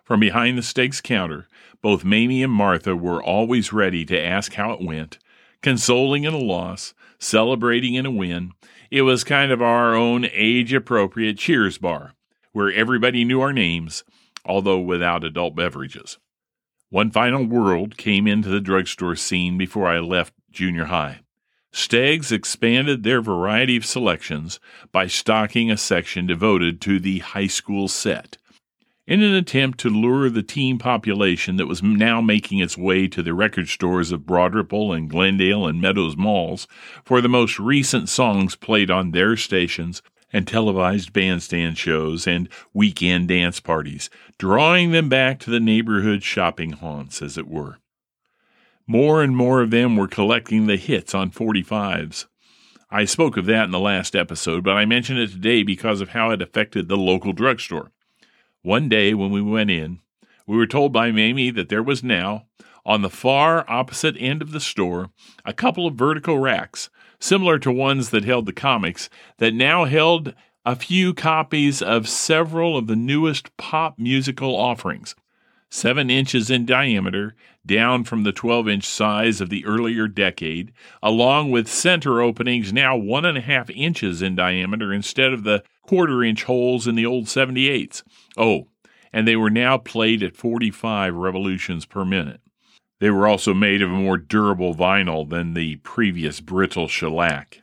From 0.04 0.20
behind 0.20 0.56
the 0.56 0.62
Stegg's 0.62 1.02
counter, 1.02 1.48
both 1.86 2.04
Mamie 2.04 2.42
and 2.42 2.52
Martha 2.52 2.96
were 2.96 3.22
always 3.22 3.72
ready 3.72 4.04
to 4.06 4.20
ask 4.20 4.56
how 4.56 4.72
it 4.72 4.82
went, 4.82 5.20
consoling 5.62 6.24
in 6.24 6.34
a 6.34 6.40
loss, 6.40 6.96
celebrating 7.20 7.94
in 7.94 8.08
a 8.08 8.12
win. 8.12 8.54
It 8.90 9.04
was 9.04 9.24
kind 9.24 9.52
of 9.52 9.62
our 9.62 9.94
own 9.94 10.26
age 10.34 10.74
appropriate 10.74 11.38
cheers 11.38 11.78
bar, 11.78 12.16
where 12.54 12.74
everybody 12.74 13.24
knew 13.24 13.40
our 13.40 13.54
names, 13.54 14.04
although 14.44 14.80
without 14.80 15.24
adult 15.24 15.56
beverages. 15.56 16.18
One 16.90 17.12
final 17.12 17.46
world 17.46 17.98
came 17.98 18.26
into 18.26 18.50
the 18.50 18.60
drugstore 18.60 19.16
scene 19.16 19.56
before 19.56 19.88
I 19.88 20.00
left 20.00 20.34
junior 20.50 20.86
high. 20.86 21.20
Stegg's 21.72 22.32
expanded 22.32 23.04
their 23.04 23.22
variety 23.22 23.78
of 23.78 23.86
selections 23.86 24.60
by 24.92 25.06
stocking 25.06 25.70
a 25.70 25.78
section 25.78 26.26
devoted 26.26 26.82
to 26.82 27.00
the 27.00 27.20
high 27.20 27.46
school 27.46 27.88
set. 27.88 28.38
In 29.08 29.22
an 29.22 29.36
attempt 29.36 29.80
to 29.82 29.90
lure 29.90 30.32
the 30.32 30.42
teen 30.42 30.80
population 30.80 31.58
that 31.58 31.68
was 31.68 31.84
now 31.84 32.22
making 32.22 32.58
its 32.58 32.76
way 32.76 33.08
to 33.10 33.22
the 33.22 33.36
record 33.36 33.70
stores 33.70 34.12
of 34.12 34.26
Broad 34.26 34.56
Ripple 34.56 34.94
and 34.94 35.08
Glendale 35.08 35.68
and 35.68 35.80
Meadows 35.80 36.18
malls 36.18 36.68
for 37.04 37.22
the 37.22 37.30
most 37.30 37.60
recent 37.60 38.10
songs 38.10 38.56
played 38.56 38.90
on 38.90 39.12
their 39.12 39.38
stations 39.38 40.02
and 40.34 40.48
televised 40.48 41.14
bandstand 41.14 41.78
shows 41.78 42.26
and 42.26 42.50
weekend 42.74 43.28
dance 43.28 43.60
parties, 43.60 44.10
drawing 44.40 44.90
them 44.90 45.08
back 45.08 45.40
to 45.42 45.52
the 45.52 45.60
neighborhood 45.60 46.24
shopping 46.24 46.72
haunts, 46.72 47.22
as 47.22 47.38
it 47.38 47.48
were. 47.48 47.78
More 48.88 49.22
and 49.22 49.38
more 49.38 49.62
of 49.62 49.70
them 49.70 49.96
were 49.96 50.08
collecting 50.08 50.66
the 50.66 50.78
hits 50.78 51.14
on 51.14 51.30
45s. 51.30 52.26
I 52.90 53.06
spoke 53.06 53.38
of 53.38 53.46
that 53.46 53.66
in 53.66 53.72
the 53.72 53.80
last 53.80 54.16
episode, 54.16 54.64
but 54.64 54.78
I 54.78 54.86
mention 54.86 55.18
it 55.18 55.30
today 55.30 55.62
because 55.62 56.02
of 56.02 56.10
how 56.10 56.32
it 56.32 56.42
affected 56.42 56.88
the 56.88 56.98
local 56.98 57.34
drugstore. 57.34 57.92
One 58.66 58.90
day 58.90 59.14
when 59.14 59.30
we 59.30 59.44
went 59.44 59.70
in, 59.70 60.00
we 60.48 60.58
were 60.58 60.66
told 60.66 60.92
by 60.92 61.12
Mamie 61.12 61.52
that 61.52 61.70
there 61.70 61.84
was 61.84 62.04
now, 62.04 62.48
on 62.84 63.04
the 63.04 63.12
far 63.12 63.64
opposite 63.70 64.16
end 64.18 64.42
of 64.42 64.54
the 64.54 64.60
store, 64.60 65.12
a 65.46 65.54
couple 65.54 65.86
of 65.86 65.94
vertical 65.94 66.40
racks, 66.40 66.90
similar 67.20 67.60
to 67.60 67.72
ones 67.72 68.10
that 68.10 68.26
held 68.26 68.48
the 68.48 68.54
comics, 68.54 69.08
that 69.38 69.54
now 69.54 69.86
held 69.86 70.34
a 70.66 70.76
few 70.76 71.14
copies 71.14 71.84
of 71.84 72.10
several 72.10 72.76
of 72.76 72.88
the 72.88 72.96
newest 72.96 73.56
pop 73.56 74.00
musical 74.00 74.56
offerings 74.56 75.14
seven 75.76 76.10
inches 76.10 76.50
in 76.50 76.66
diameter, 76.66 77.36
down 77.66 78.04
from 78.04 78.24
the 78.24 78.32
12 78.32 78.70
inch 78.70 78.86
size 78.86 79.42
of 79.42 79.50
the 79.50 79.66
earlier 79.66 80.08
decade, 80.08 80.72
along 81.04 81.52
with 81.52 81.68
center 81.68 82.22
openings 82.22 82.72
now 82.72 82.96
one 82.96 83.26
and 83.26 83.38
a 83.38 83.42
half 83.42 83.70
inches 83.70 84.22
in 84.22 84.36
diameter 84.36 84.94
instead 84.94 85.34
of 85.34 85.44
the 85.44 85.62
quarter 85.82 86.24
inch 86.24 86.44
holes 86.46 86.88
in 86.88 86.96
the 86.96 87.06
old 87.06 87.26
78s. 87.26 88.04
Oh, 88.38 88.68
and 89.12 89.28
they 89.28 89.36
were 89.36 89.50
now 89.50 89.78
played 89.78 90.24
at 90.24 90.38
45 90.38 91.14
revolutions 91.14 91.86
per 91.86 92.06
minute. 92.06 92.42
They 93.00 93.10
were 93.10 93.28
also 93.28 93.54
made 93.54 93.82
of 93.82 93.92
a 93.92 93.96
more 93.96 94.18
durable 94.18 94.74
vinyl 94.74 95.30
than 95.30 95.54
the 95.54 95.76
previous 95.78 96.40
brittle 96.40 96.88
shellac. 96.88 97.60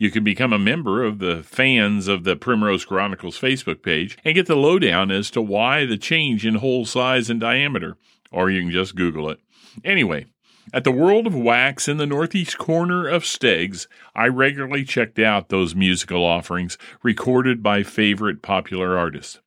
You 0.00 0.10
can 0.10 0.24
become 0.24 0.54
a 0.54 0.58
member 0.58 1.04
of 1.04 1.18
the 1.18 1.42
fans 1.42 2.08
of 2.08 2.24
the 2.24 2.34
Primrose 2.34 2.86
Chronicles 2.86 3.38
Facebook 3.38 3.82
page 3.82 4.16
and 4.24 4.34
get 4.34 4.46
the 4.46 4.56
lowdown 4.56 5.10
as 5.10 5.30
to 5.32 5.42
why 5.42 5.84
the 5.84 5.98
change 5.98 6.46
in 6.46 6.54
hole 6.54 6.86
size 6.86 7.28
and 7.28 7.38
diameter, 7.38 7.98
or 8.32 8.48
you 8.48 8.62
can 8.62 8.70
just 8.70 8.96
Google 8.96 9.28
it. 9.28 9.40
Anyway, 9.84 10.24
at 10.72 10.84
the 10.84 10.90
World 10.90 11.26
of 11.26 11.34
Wax 11.34 11.86
in 11.86 11.98
the 11.98 12.06
northeast 12.06 12.56
corner 12.56 13.06
of 13.06 13.26
Stegg's, 13.26 13.88
I 14.16 14.28
regularly 14.28 14.84
checked 14.84 15.18
out 15.18 15.50
those 15.50 15.74
musical 15.74 16.24
offerings 16.24 16.78
recorded 17.02 17.62
by 17.62 17.82
favorite 17.82 18.40
popular 18.40 18.96
artists. 18.96 19.38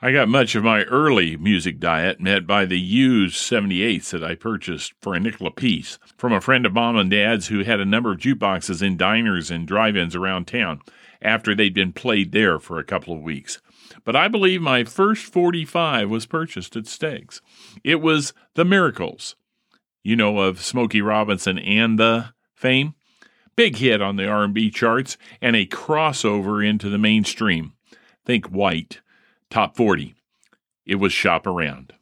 I 0.00 0.12
got 0.12 0.28
much 0.28 0.54
of 0.54 0.62
my 0.62 0.84
early 0.84 1.36
music 1.36 1.80
diet 1.80 2.20
met 2.20 2.46
by 2.46 2.66
the 2.66 2.78
used 2.78 3.34
78s 3.34 4.10
that 4.10 4.22
I 4.22 4.36
purchased 4.36 4.92
for 5.00 5.12
a 5.12 5.18
nickel 5.18 5.48
apiece 5.48 5.98
from 6.16 6.32
a 6.32 6.40
friend 6.40 6.64
of 6.64 6.72
mom 6.72 6.94
and 6.94 7.10
dad's 7.10 7.48
who 7.48 7.64
had 7.64 7.80
a 7.80 7.84
number 7.84 8.12
of 8.12 8.18
jukeboxes 8.18 8.80
in 8.80 8.96
diners 8.96 9.50
and 9.50 9.66
drive 9.66 9.96
ins 9.96 10.14
around 10.14 10.46
town 10.46 10.82
after 11.20 11.52
they'd 11.52 11.74
been 11.74 11.92
played 11.92 12.30
there 12.30 12.60
for 12.60 12.78
a 12.78 12.84
couple 12.84 13.12
of 13.12 13.22
weeks. 13.22 13.60
But 14.04 14.14
I 14.14 14.28
believe 14.28 14.62
my 14.62 14.84
first 14.84 15.24
45 15.24 16.08
was 16.08 16.26
purchased 16.26 16.76
at 16.76 16.86
Stegg's. 16.86 17.42
It 17.82 18.00
was 18.00 18.32
The 18.54 18.64
Miracles, 18.64 19.34
you 20.04 20.14
know, 20.14 20.38
of 20.38 20.62
Smokey 20.62 21.02
Robinson 21.02 21.58
and 21.58 21.98
the 21.98 22.34
fame. 22.54 22.94
Big 23.56 23.78
hit 23.78 24.00
on 24.00 24.14
the 24.14 24.28
R&B 24.28 24.70
charts 24.70 25.18
and 25.42 25.56
a 25.56 25.66
crossover 25.66 26.64
into 26.64 26.88
the 26.88 26.98
mainstream. 26.98 27.72
Think 28.24 28.46
white 28.46 29.00
top 29.50 29.76
40. 29.76 30.14
It 30.86 30.96
was 30.96 31.12
shop 31.12 31.46
around. 31.46 31.92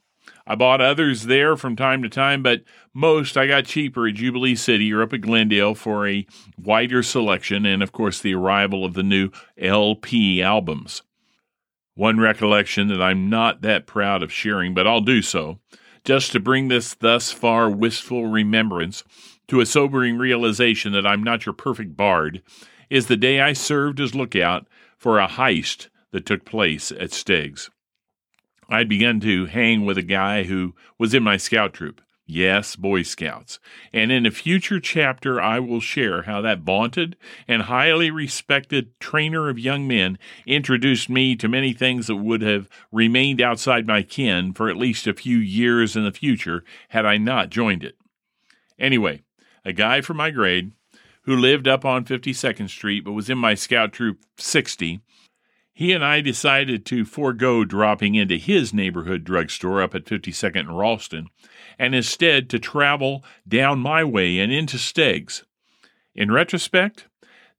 I 0.47 0.55
bought 0.55 0.81
others 0.81 1.25
there 1.25 1.57
from 1.57 1.75
time 1.75 2.03
to 2.03 2.09
time, 2.09 2.43
but 2.43 2.63
most 2.95 3.37
I 3.37 3.49
got 3.49 3.65
cheaper 3.65 4.07
at 4.07 4.15
Jubilee 4.15 4.55
City 4.55 4.93
or 4.93 5.03
up 5.03 5.13
at 5.13 5.23
Glendale 5.23 5.75
for 5.75 6.07
a 6.07 6.25
wider 6.57 7.03
selection 7.03 7.67
and, 7.67 7.83
of 7.83 7.91
course, 7.91 8.21
the 8.21 8.35
arrival 8.35 8.85
of 8.85 8.95
the 8.95 9.03
new 9.03 9.31
LP 9.59 10.41
albums. 10.41 11.03
One 11.95 12.21
recollection 12.21 12.89
that 12.89 13.03
I'm 13.03 13.29
not 13.29 13.63
that 13.63 13.87
proud 13.87 14.23
of 14.23 14.33
sharing, 14.33 14.73
but 14.73 14.87
I'll 14.87 15.01
do 15.01 15.21
so, 15.21 15.59
just 16.05 16.31
to 16.33 16.41
bring 16.41 16.69
this 16.69 16.95
thus 16.95 17.33
far 17.33 17.69
wistful 17.69 18.27
remembrance 18.27 19.03
to 19.49 19.61
a 19.61 19.67
sobering 19.67 20.17
realization 20.17 20.93
that 20.93 21.07
I'm 21.07 21.25
not 21.25 21.45
your 21.45 21.55
perfect 21.55 21.97
bard, 21.97 22.43
is 22.89 23.07
the 23.07 23.17
day 23.17 23.41
I 23.41 23.53
served 23.53 23.99
as 23.99 24.15
lookout 24.15 24.69
for 24.97 25.19
a 25.19 25.27
heist 25.27 25.89
that 26.13 26.27
took 26.27 26.45
place 26.45 26.93
at 26.93 27.13
Stegg's. 27.13 27.71
I'd 28.69 28.89
begun 28.89 29.21
to 29.21 29.47
hang 29.47 29.85
with 29.85 29.99
a 29.99 30.03
guy 30.03 30.45
who 30.45 30.75
was 30.99 31.15
in 31.15 31.23
my 31.23 31.37
scout 31.37 31.73
troop. 31.75 32.01
Yes, 32.29 32.75
Boy 32.75 33.03
Scouts. 33.03 33.61
And 33.93 34.11
in 34.11 34.27
a 34.27 34.33
future 34.33 34.81
chapter, 34.81 35.41
I 35.41 35.61
will 35.61 35.81
share 35.81 36.23
how 36.23 36.41
that 36.41 36.59
vaunted 36.59 37.15
and 37.47 37.63
highly 37.63 38.11
respected 38.11 38.99
trainer 38.99 39.49
of 39.49 39.61
young 39.61 39.87
men 39.87 40.19
introduced 40.45 41.09
me 41.09 41.37
to 41.37 41.47
many 41.47 41.73
things 41.73 42.09
that 42.09 42.17
would 42.17 42.43
have 42.43 42.69
remained 42.91 43.41
outside 43.41 43.87
my 43.87 44.03
ken 44.03 44.53
for 44.53 44.69
at 44.69 44.77
least 44.77 45.07
a 45.07 45.15
few 45.15 45.39
years 45.39 45.95
in 45.95 46.05
the 46.05 46.11
future 46.11 46.65
had 46.89 47.07
I 47.07 47.17
not 47.17 47.51
joined 47.51 47.85
it. 47.85 47.97
Anyway, 48.77 49.23
a 49.65 49.73
guy 49.73 50.01
from 50.01 50.17
my 50.17 50.33
grade 50.33 50.73
who 51.23 51.37
lived 51.37 51.69
up 51.69 51.85
on 51.85 52.05
52nd 52.05 52.69
Street 52.69 53.05
but 53.05 53.13
was 53.13 53.31
in 53.31 53.39
my 53.39 53.55
scout 53.55 53.93
troop 53.93 54.19
60 54.37 55.01
he 55.79 55.93
and 55.93 56.03
I 56.03 56.23
decided 56.23 56.87
to 56.87 57.05
forego 57.05 57.63
dropping 57.63 58.15
into 58.15 58.39
his 58.39 58.73
neighborhood 58.73 59.25
drugstore 59.25 59.83
up 59.83 59.95
at 59.95 60.07
52nd 60.07 60.61
and 60.61 60.79
Ralston, 60.79 61.29
and 61.79 61.95
instead 61.95 62.49
to 62.49 62.59
travel 62.59 63.23
down 63.47 63.81
my 63.81 64.03
way 64.03 64.39
and 64.39 64.51
into 64.51 64.79
Stegg's. 64.79 65.45
In 66.15 66.33
retrospect, 66.33 67.09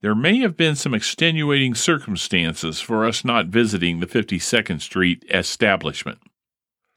there 0.01 0.15
may 0.15 0.39
have 0.39 0.57
been 0.57 0.75
some 0.75 0.95
extenuating 0.95 1.75
circumstances 1.75 2.81
for 2.81 3.05
us 3.05 3.23
not 3.23 3.49
visiting 3.49 3.99
the 3.99 4.07
52nd 4.07 4.81
Street 4.81 5.23
establishment. 5.29 6.17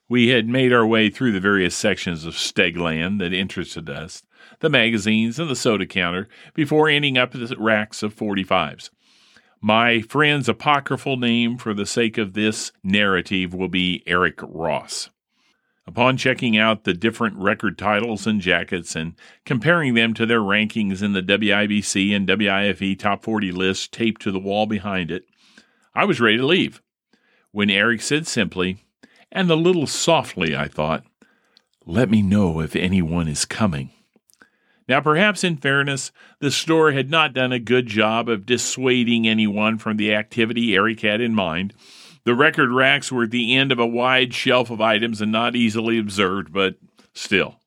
We 0.08 0.28
had 0.28 0.48
made 0.48 0.72
our 0.72 0.86
way 0.86 1.10
through 1.10 1.32
the 1.32 1.38
various 1.38 1.76
sections 1.76 2.24
of 2.24 2.32
Stegland 2.32 3.18
that 3.18 3.34
interested 3.34 3.90
us, 3.90 4.22
the 4.60 4.70
magazines 4.70 5.38
and 5.38 5.50
the 5.50 5.54
soda 5.54 5.84
counter, 5.84 6.30
before 6.54 6.88
ending 6.88 7.18
up 7.18 7.34
at 7.34 7.46
the 7.46 7.56
racks 7.58 8.02
of 8.02 8.16
45s. 8.16 8.88
My 9.62 10.00
friend's 10.00 10.48
apocryphal 10.48 11.18
name 11.18 11.58
for 11.58 11.74
the 11.74 11.84
sake 11.84 12.16
of 12.16 12.32
this 12.32 12.72
narrative 12.82 13.52
will 13.52 13.68
be 13.68 14.02
Eric 14.06 14.38
Ross. 14.42 15.10
Upon 15.86 16.16
checking 16.16 16.56
out 16.56 16.84
the 16.84 16.94
different 16.94 17.36
record 17.36 17.76
titles 17.76 18.26
and 18.26 18.40
jackets 18.40 18.96
and 18.96 19.14
comparing 19.44 19.92
them 19.92 20.14
to 20.14 20.24
their 20.24 20.40
rankings 20.40 21.02
in 21.02 21.12
the 21.12 21.22
WIBC 21.22 22.16
and 22.16 22.26
WIFE 22.26 22.96
top 22.96 23.22
40 23.22 23.52
lists 23.52 23.86
taped 23.86 24.22
to 24.22 24.32
the 24.32 24.38
wall 24.38 24.64
behind 24.64 25.10
it, 25.10 25.24
I 25.94 26.06
was 26.06 26.20
ready 26.20 26.38
to 26.38 26.46
leave. 26.46 26.80
When 27.50 27.68
Eric 27.68 28.00
said 28.00 28.26
simply, 28.26 28.78
and 29.30 29.50
a 29.50 29.56
little 29.56 29.86
softly, 29.86 30.56
I 30.56 30.68
thought, 30.68 31.04
Let 31.84 32.08
me 32.08 32.22
know 32.22 32.60
if 32.60 32.74
anyone 32.74 33.28
is 33.28 33.44
coming. 33.44 33.90
Now, 34.90 35.00
perhaps 35.00 35.44
in 35.44 35.56
fairness, 35.56 36.10
the 36.40 36.50
store 36.50 36.90
had 36.90 37.10
not 37.10 37.32
done 37.32 37.52
a 37.52 37.60
good 37.60 37.86
job 37.86 38.28
of 38.28 38.44
dissuading 38.44 39.28
anyone 39.28 39.78
from 39.78 39.96
the 39.96 40.12
activity 40.12 40.74
Eric 40.74 41.02
had 41.02 41.20
in 41.20 41.32
mind. 41.32 41.74
The 42.24 42.34
record 42.34 42.72
racks 42.72 43.12
were 43.12 43.22
at 43.22 43.30
the 43.30 43.54
end 43.54 43.70
of 43.70 43.78
a 43.78 43.86
wide 43.86 44.34
shelf 44.34 44.68
of 44.68 44.80
items 44.80 45.20
and 45.20 45.30
not 45.30 45.54
easily 45.54 45.96
observed, 45.96 46.52
but 46.52 46.74
still. 47.14 47.60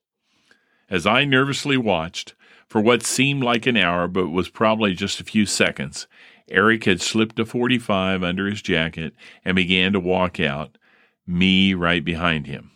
As 0.90 1.08
I 1.08 1.24
nervously 1.24 1.78
watched, 1.78 2.34
for 2.68 2.82
what 2.82 3.04
seemed 3.04 3.42
like 3.42 3.66
an 3.68 3.78
hour 3.78 4.10
but 4.10 4.28
was 4.28 4.50
probably 4.50 4.94
just 4.94 5.22
a 5.22 5.24
few 5.24 5.46
seconds, 5.46 6.08
Eric 6.50 6.84
had 6.84 7.00
slipped 7.00 7.40
a 7.40 7.46
45 7.46 8.22
under 8.22 8.50
his 8.50 8.62
jacket 8.62 9.14
and 9.46 9.56
began 9.56 9.94
to 9.94 10.00
walk 10.02 10.42
out, 10.42 10.78
me 11.26 11.74
right 11.74 12.04
behind 12.04 12.48
him. 12.48 12.72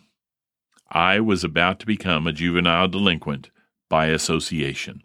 I 0.90 1.20
was 1.20 1.44
about 1.44 1.80
to 1.80 1.86
become 1.86 2.26
a 2.26 2.32
juvenile 2.32 2.88
delinquent 2.88 3.50
by 3.88 4.06
association. 4.06 5.02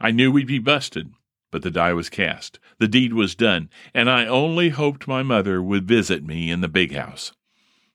I 0.00 0.10
knew 0.10 0.32
we'd 0.32 0.46
be 0.46 0.58
busted, 0.58 1.12
but 1.50 1.62
the 1.62 1.70
die 1.70 1.92
was 1.92 2.10
cast. 2.10 2.58
The 2.78 2.88
deed 2.88 3.14
was 3.14 3.34
done, 3.34 3.70
and 3.94 4.10
I 4.10 4.26
only 4.26 4.70
hoped 4.70 5.06
my 5.06 5.22
mother 5.22 5.62
would 5.62 5.86
visit 5.86 6.24
me 6.24 6.50
in 6.50 6.60
the 6.60 6.68
big 6.68 6.92
house. 6.92 7.32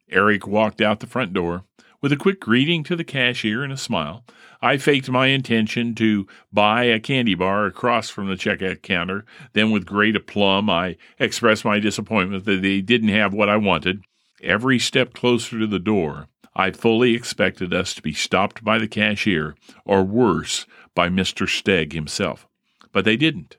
Eric 0.09 0.47
walked 0.47 0.81
out 0.81 1.01
the 1.01 1.07
front 1.07 1.33
door 1.33 1.65
with 2.01 2.13
a 2.13 2.17
quick 2.17 2.39
greeting 2.39 2.83
to 2.83 2.95
the 2.95 3.03
cashier 3.03 3.61
and 3.61 3.73
a 3.73 3.77
smile. 3.77 4.23
I 4.61 4.77
faked 4.77 5.09
my 5.09 5.27
intention 5.27 5.93
to 5.95 6.25
buy 6.51 6.85
a 6.85 6.99
candy 6.99 7.35
bar 7.35 7.65
across 7.65 8.09
from 8.09 8.27
the 8.27 8.35
checkout 8.35 8.81
counter. 8.81 9.25
Then, 9.51 9.71
with 9.71 9.85
great 9.85 10.15
aplomb, 10.15 10.69
I 10.69 10.95
expressed 11.19 11.65
my 11.65 11.79
disappointment 11.79 12.45
that 12.45 12.61
they 12.61 12.79
didn't 12.79 13.09
have 13.09 13.33
what 13.33 13.49
I 13.49 13.57
wanted. 13.57 14.03
Every 14.41 14.79
step 14.79 15.13
closer 15.13 15.59
to 15.59 15.67
the 15.67 15.79
door, 15.79 16.28
I 16.55 16.71
fully 16.71 17.13
expected 17.13 17.73
us 17.73 17.93
to 17.93 18.01
be 18.01 18.13
stopped 18.13 18.63
by 18.63 18.79
the 18.79 18.87
cashier, 18.87 19.55
or 19.85 20.03
worse, 20.03 20.65
by 20.95 21.09
Mr. 21.09 21.47
Stegg 21.47 21.93
himself. 21.93 22.47
But 22.91 23.05
they 23.05 23.17
didn't, 23.17 23.57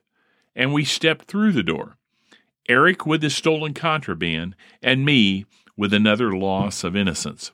and 0.55 0.73
we 0.73 0.83
stepped 0.83 1.25
through 1.25 1.53
the 1.53 1.63
door. 1.63 1.97
Eric 2.69 3.05
with 3.05 3.23
his 3.23 3.35
stolen 3.35 3.73
contraband, 3.73 4.55
and 4.81 5.05
me 5.05 5.45
with 5.75 5.93
another 5.93 6.35
loss 6.35 6.83
of 6.83 6.95
innocence. 6.95 7.51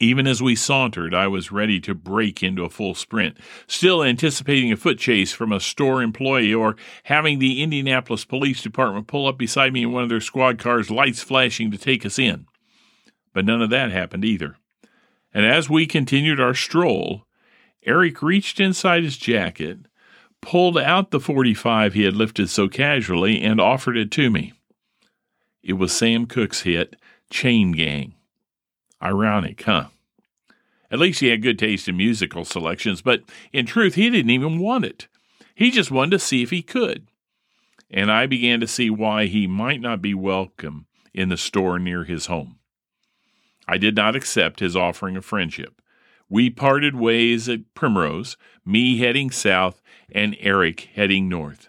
Even 0.00 0.28
as 0.28 0.40
we 0.40 0.54
sauntered, 0.54 1.12
I 1.12 1.26
was 1.26 1.50
ready 1.50 1.80
to 1.80 1.94
break 1.94 2.40
into 2.40 2.64
a 2.64 2.70
full 2.70 2.94
sprint, 2.94 3.36
still 3.66 4.04
anticipating 4.04 4.70
a 4.70 4.76
foot 4.76 4.98
chase 4.98 5.32
from 5.32 5.52
a 5.52 5.58
store 5.58 6.02
employee 6.02 6.54
or 6.54 6.76
having 7.04 7.40
the 7.40 7.62
Indianapolis 7.62 8.24
Police 8.24 8.62
Department 8.62 9.08
pull 9.08 9.26
up 9.26 9.36
beside 9.36 9.72
me 9.72 9.82
in 9.82 9.90
one 9.90 10.04
of 10.04 10.08
their 10.08 10.20
squad 10.20 10.58
cars, 10.58 10.88
lights 10.88 11.24
flashing 11.24 11.72
to 11.72 11.78
take 11.78 12.06
us 12.06 12.16
in. 12.16 12.46
But 13.32 13.44
none 13.44 13.62
of 13.62 13.70
that 13.70 13.90
happened 13.90 14.24
either. 14.24 14.56
And 15.32 15.44
as 15.44 15.68
we 15.68 15.86
continued 15.86 16.40
our 16.40 16.54
stroll, 16.54 17.24
Eric 17.84 18.22
reached 18.22 18.60
inside 18.60 19.04
his 19.04 19.16
jacket, 19.16 19.80
pulled 20.40 20.78
out 20.78 21.10
the 21.10 21.20
45 21.20 21.94
he 21.94 22.02
had 22.02 22.14
lifted 22.14 22.48
so 22.48 22.68
casually, 22.68 23.42
and 23.42 23.60
offered 23.60 23.96
it 23.96 24.10
to 24.12 24.30
me. 24.30 24.52
It 25.62 25.74
was 25.74 25.92
Sam 25.92 26.26
Cooke's 26.26 26.62
hit, 26.62 26.96
Chain 27.30 27.72
Gang. 27.72 28.14
Ironic, 29.02 29.62
huh? 29.62 29.88
At 30.90 30.98
least 30.98 31.20
he 31.20 31.28
had 31.28 31.42
good 31.42 31.58
taste 31.58 31.88
in 31.88 31.96
musical 31.96 32.44
selections, 32.44 33.02
but 33.02 33.22
in 33.52 33.66
truth, 33.66 33.94
he 33.94 34.08
didn't 34.08 34.30
even 34.30 34.58
want 34.58 34.84
it. 34.84 35.06
He 35.54 35.70
just 35.70 35.90
wanted 35.90 36.12
to 36.12 36.18
see 36.18 36.42
if 36.42 36.50
he 36.50 36.62
could. 36.62 37.08
And 37.90 38.10
I 38.10 38.26
began 38.26 38.60
to 38.60 38.66
see 38.66 38.90
why 38.90 39.26
he 39.26 39.46
might 39.46 39.80
not 39.80 40.00
be 40.00 40.14
welcome 40.14 40.86
in 41.12 41.28
the 41.28 41.36
store 41.36 41.78
near 41.78 42.04
his 42.04 42.26
home. 42.26 42.57
I 43.70 43.76
did 43.76 43.94
not 43.94 44.16
accept 44.16 44.60
his 44.60 44.74
offering 44.74 45.14
of 45.16 45.26
friendship. 45.26 45.82
We 46.30 46.48
parted 46.48 46.96
ways 46.96 47.48
at 47.50 47.74
Primrose, 47.74 48.38
me 48.64 48.98
heading 48.98 49.30
south 49.30 49.82
and 50.10 50.36
Eric 50.40 50.88
heading 50.94 51.28
north. 51.28 51.68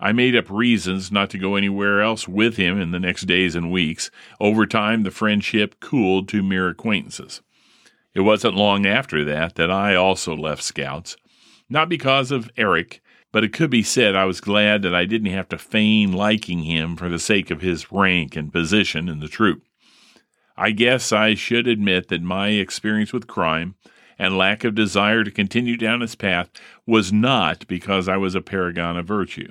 I 0.00 0.10
made 0.10 0.34
up 0.34 0.50
reasons 0.50 1.12
not 1.12 1.30
to 1.30 1.38
go 1.38 1.54
anywhere 1.54 2.02
else 2.02 2.26
with 2.26 2.56
him 2.56 2.80
in 2.80 2.90
the 2.90 2.98
next 2.98 3.22
days 3.22 3.54
and 3.54 3.70
weeks. 3.70 4.10
Over 4.40 4.66
time, 4.66 5.04
the 5.04 5.12
friendship 5.12 5.78
cooled 5.78 6.28
to 6.30 6.42
mere 6.42 6.68
acquaintances. 6.68 7.40
It 8.12 8.20
wasn't 8.20 8.56
long 8.56 8.84
after 8.84 9.24
that 9.24 9.54
that 9.54 9.70
I 9.70 9.94
also 9.94 10.34
left 10.34 10.64
Scouts. 10.64 11.16
Not 11.70 11.88
because 11.88 12.32
of 12.32 12.50
Eric, 12.56 13.00
but 13.30 13.44
it 13.44 13.52
could 13.52 13.70
be 13.70 13.84
said 13.84 14.16
I 14.16 14.24
was 14.24 14.40
glad 14.40 14.82
that 14.82 14.94
I 14.94 15.04
didn't 15.04 15.32
have 15.32 15.48
to 15.50 15.58
feign 15.58 16.12
liking 16.12 16.64
him 16.64 16.96
for 16.96 17.08
the 17.08 17.20
sake 17.20 17.52
of 17.52 17.60
his 17.60 17.92
rank 17.92 18.34
and 18.34 18.52
position 18.52 19.08
in 19.08 19.20
the 19.20 19.28
troop. 19.28 19.62
I 20.56 20.70
guess 20.70 21.12
I 21.12 21.34
should 21.34 21.66
admit 21.66 22.08
that 22.08 22.22
my 22.22 22.48
experience 22.48 23.12
with 23.12 23.26
crime 23.26 23.74
and 24.18 24.36
lack 24.36 24.64
of 24.64 24.74
desire 24.74 25.24
to 25.24 25.30
continue 25.30 25.76
down 25.76 26.02
its 26.02 26.14
path 26.14 26.50
was 26.86 27.12
not 27.12 27.66
because 27.66 28.08
I 28.08 28.16
was 28.16 28.34
a 28.34 28.40
paragon 28.40 28.96
of 28.96 29.06
virtue. 29.06 29.48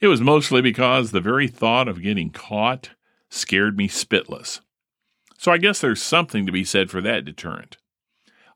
It 0.00 0.08
was 0.08 0.20
mostly 0.20 0.60
because 0.60 1.10
the 1.10 1.20
very 1.20 1.46
thought 1.46 1.88
of 1.88 2.02
getting 2.02 2.30
caught 2.30 2.90
scared 3.30 3.76
me 3.76 3.88
spitless. 3.88 4.60
So 5.38 5.52
I 5.52 5.58
guess 5.58 5.80
there's 5.80 6.02
something 6.02 6.44
to 6.46 6.52
be 6.52 6.64
said 6.64 6.90
for 6.90 7.00
that 7.00 7.24
deterrent. 7.24 7.76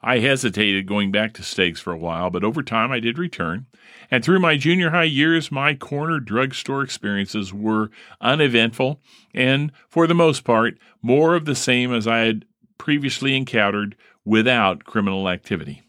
I 0.06 0.20
hesitated 0.20 0.86
going 0.86 1.10
back 1.10 1.32
to 1.32 1.42
Stegg's 1.42 1.80
for 1.80 1.92
a 1.92 1.98
while, 1.98 2.30
but 2.30 2.44
over 2.44 2.62
time 2.62 2.92
I 2.92 3.00
did 3.00 3.18
return, 3.18 3.66
and 4.08 4.24
through 4.24 4.38
my 4.38 4.56
junior 4.56 4.90
high 4.90 5.02
years, 5.02 5.50
my 5.50 5.74
corner 5.74 6.20
drugstore 6.20 6.84
experiences 6.84 7.52
were 7.52 7.90
uneventful 8.20 9.00
and, 9.34 9.72
for 9.88 10.06
the 10.06 10.14
most 10.14 10.44
part, 10.44 10.78
more 11.02 11.34
of 11.34 11.44
the 11.44 11.56
same 11.56 11.92
as 11.92 12.06
I 12.06 12.18
had 12.18 12.44
previously 12.78 13.36
encountered 13.36 13.96
without 14.24 14.84
criminal 14.84 15.28
activity. 15.28 15.82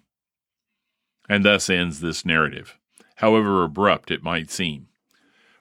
And 1.30 1.46
thus 1.46 1.70
ends 1.70 2.00
this 2.00 2.26
narrative, 2.26 2.76
however 3.18 3.64
abrupt 3.64 4.10
it 4.10 4.24
might 4.24 4.50
seem. 4.50 4.88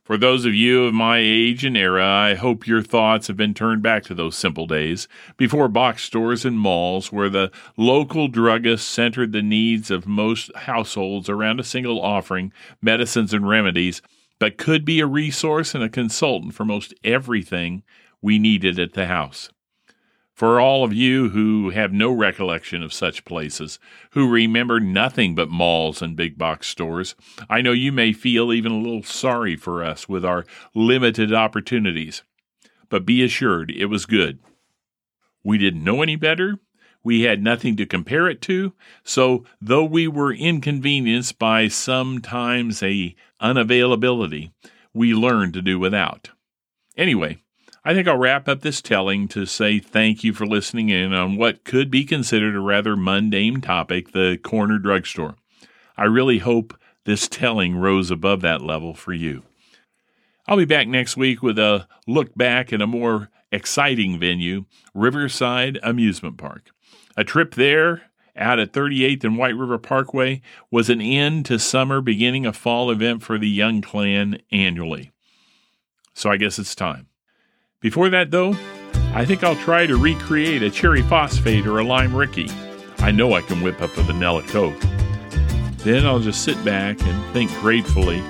For 0.07 0.17
those 0.17 0.45
of 0.45 0.55
you 0.55 0.85
of 0.85 0.95
my 0.95 1.19
age 1.19 1.65
and 1.65 1.77
era, 1.77 2.07
I 2.07 2.35
hope 2.37 2.65
your 2.65 2.81
thoughts 2.81 3.27
have 3.27 3.37
been 3.37 3.55
turned 3.55 3.83
back 3.83 4.05
to 4.05 4.15
those 4.15 4.37
simple 4.37 4.69
days, 4.69 5.09
before 5.37 5.67
box 5.67 6.05
stores 6.05 6.45
and 6.45 6.61
malls, 6.61 7.11
where 7.11 7.29
the 7.29 7.51
local 7.77 8.29
druggist 8.29 8.89
centered 8.89 9.33
the 9.33 9.43
needs 9.43 9.91
of 9.91 10.07
most 10.07 10.55
households 10.55 11.29
around 11.29 11.59
a 11.59 11.65
single 11.65 12.01
offering, 12.01 12.53
medicines 12.81 13.35
and 13.35 13.49
remedies, 13.49 14.01
but 14.39 14.59
could 14.59 14.85
be 14.85 15.01
a 15.01 15.09
resource 15.09 15.75
and 15.75 15.83
a 15.83 15.89
consultant 15.89 16.55
for 16.55 16.65
most 16.65 16.95
everything 17.03 17.83
we 18.23 18.39
needed 18.39 18.79
at 18.79 18.93
the 18.93 19.07
house. 19.07 19.51
For 20.37 20.61
all 20.61 20.85
of 20.85 20.93
you 20.93 21.31
who 21.31 21.71
have 21.71 21.95
no 21.95 22.13
recollection 22.13 22.83
of 22.83 22.93
such 22.93 23.25
places, 23.25 23.79
who 24.11 24.29
remember 24.29 24.79
nothing 24.79 25.35
but 25.35 25.49
malls 25.49 26.03
and 26.03 26.15
big 26.15 26.37
box 26.37 26.67
stores, 26.67 27.15
I 27.49 27.63
know 27.63 27.73
you 27.73 27.91
may 27.91 28.13
feel 28.13 28.53
even 28.53 28.71
a 28.71 28.79
little 28.79 29.03
sorry 29.03 29.57
for 29.57 29.83
us 29.83 30.11
with 30.11 30.27
our 30.27 30.45
limited 30.75 31.33
opportunities. 31.33 32.23
But 32.91 33.07
be 33.07 33.25
assured 33.25 33.71
it 33.71 33.87
was 33.87 34.05
good. 34.05 34.39
We 35.43 35.57
didn't 35.57 35.83
know 35.83 36.03
any 36.03 36.17
better. 36.17 36.59
We 37.03 37.23
had 37.23 37.43
nothing 37.43 37.75
to 37.77 37.87
compare 37.87 38.29
it 38.29 38.43
to. 38.43 38.75
So, 39.05 39.47
though 39.59 39.85
we 39.85 40.07
were 40.07 40.35
inconvenienced 40.35 41.39
by 41.39 41.69
sometimes 41.69 42.83
a 42.83 43.17
unavailability, 43.41 44.51
we 44.93 45.15
learned 45.15 45.55
to 45.55 45.63
do 45.63 45.79
without. 45.79 46.29
Anyway, 46.95 47.43
I 47.87 47.95
think 47.95 48.09
I'll 48.09 48.19
wrap 48.19 48.49
up 48.49 48.63
this 48.63 48.83
telling 48.83 49.29
to 49.29 49.47
say 49.47 49.79
thank 49.79 50.25
you 50.25 50.33
for 50.33 50.45
listening 50.45 50.89
in 50.89 51.15
on 51.15 51.37
what 51.37 51.63
could 51.63 51.89
be 51.89 52.03
considered 52.03 52.57
a 52.57 52.61
rather 52.61 52.97
mundane 52.97 53.61
topic 53.61 54.11
the 54.11 54.41
corner 54.43 54.81
drugstore. 54.81 55.37
I 55.97 56.07
really 56.07 56.39
hope 56.39 56.77
this 57.05 57.29
telling 57.29 57.77
rose 57.77 58.11
above 58.11 58.41
that 58.41 58.61
level 58.61 58.93
for 58.93 59.13
you. 59.13 59.45
I'll 60.49 60.57
be 60.57 60.65
back 60.65 60.89
next 60.89 61.17
week 61.17 61.45
with 61.45 61.61
a 61.61 61.87
look 62.09 62.35
back 62.35 62.73
at 62.73 62.83
a 62.83 62.89
more 62.89 63.31
exciting 63.53 64.19
venue, 64.19 64.65
Riverside 64.93 65.79
Amusement 65.81 66.39
Park. 66.39 66.73
A 67.17 67.23
trip 67.23 67.55
there 67.55 68.11
out 68.35 68.59
at 68.59 68.73
38th 68.73 69.23
and 69.23 69.39
White 69.39 69.55
River 69.55 69.79
Parkway 69.79 70.43
was 70.73 70.91
an 70.91 71.01
end 71.01 71.47
to 71.47 71.61
summer, 71.61 72.01
beginning 72.01 72.47
a 72.47 72.53
fall 72.53 72.91
event 72.91 73.23
for 73.23 73.39
the 73.39 73.49
Young 73.49 73.81
Clan 73.81 74.41
annually. 74.51 75.13
So 76.15 76.33
I 76.33 76.37
guess 76.37 76.59
it's 76.59 76.75
time. 76.75 77.07
Before 77.87 78.09
that, 78.09 78.33
though, 78.33 78.51
I 79.15 79.25
think 79.25 79.45
I'll 79.45 79.55
try 79.55 79.87
to 79.87 79.97
recreate 79.97 80.61
a 80.61 80.71
cherry 80.71 81.03
phosphate 81.03 81.69
or 81.69 81.79
a 81.79 81.85
lime 81.85 82.17
rickey. 82.17 82.51
I 82.99 83.13
know 83.13 83.35
I 83.35 83.43
can 83.43 83.63
whip 83.63 83.81
up 83.81 83.97
a 83.97 84.03
vanilla 84.03 84.43
Coke. 84.43 84.75
Then 85.85 86.05
I'll 86.05 86.19
just 86.19 86.43
sit 86.43 86.63
back 86.65 87.01
and 87.01 87.33
think 87.33 87.49
gratefully 87.61 88.21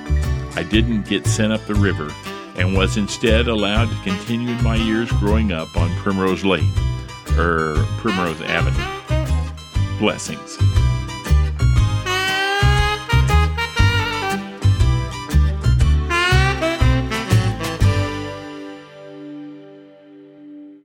I 0.56 0.62
didn't 0.62 1.08
get 1.08 1.26
sent 1.26 1.54
up 1.54 1.64
the 1.64 1.74
river 1.74 2.12
and 2.58 2.76
was 2.76 2.98
instead 2.98 3.48
allowed 3.48 3.88
to 3.88 3.96
continue 4.02 4.52
my 4.56 4.76
years 4.76 5.10
growing 5.12 5.52
up 5.52 5.74
on 5.74 5.88
Primrose 6.00 6.44
Lane, 6.44 6.70
or 7.38 7.76
er, 7.76 7.86
Primrose 7.96 8.42
Avenue. 8.42 9.98
Blessings. 9.98 10.58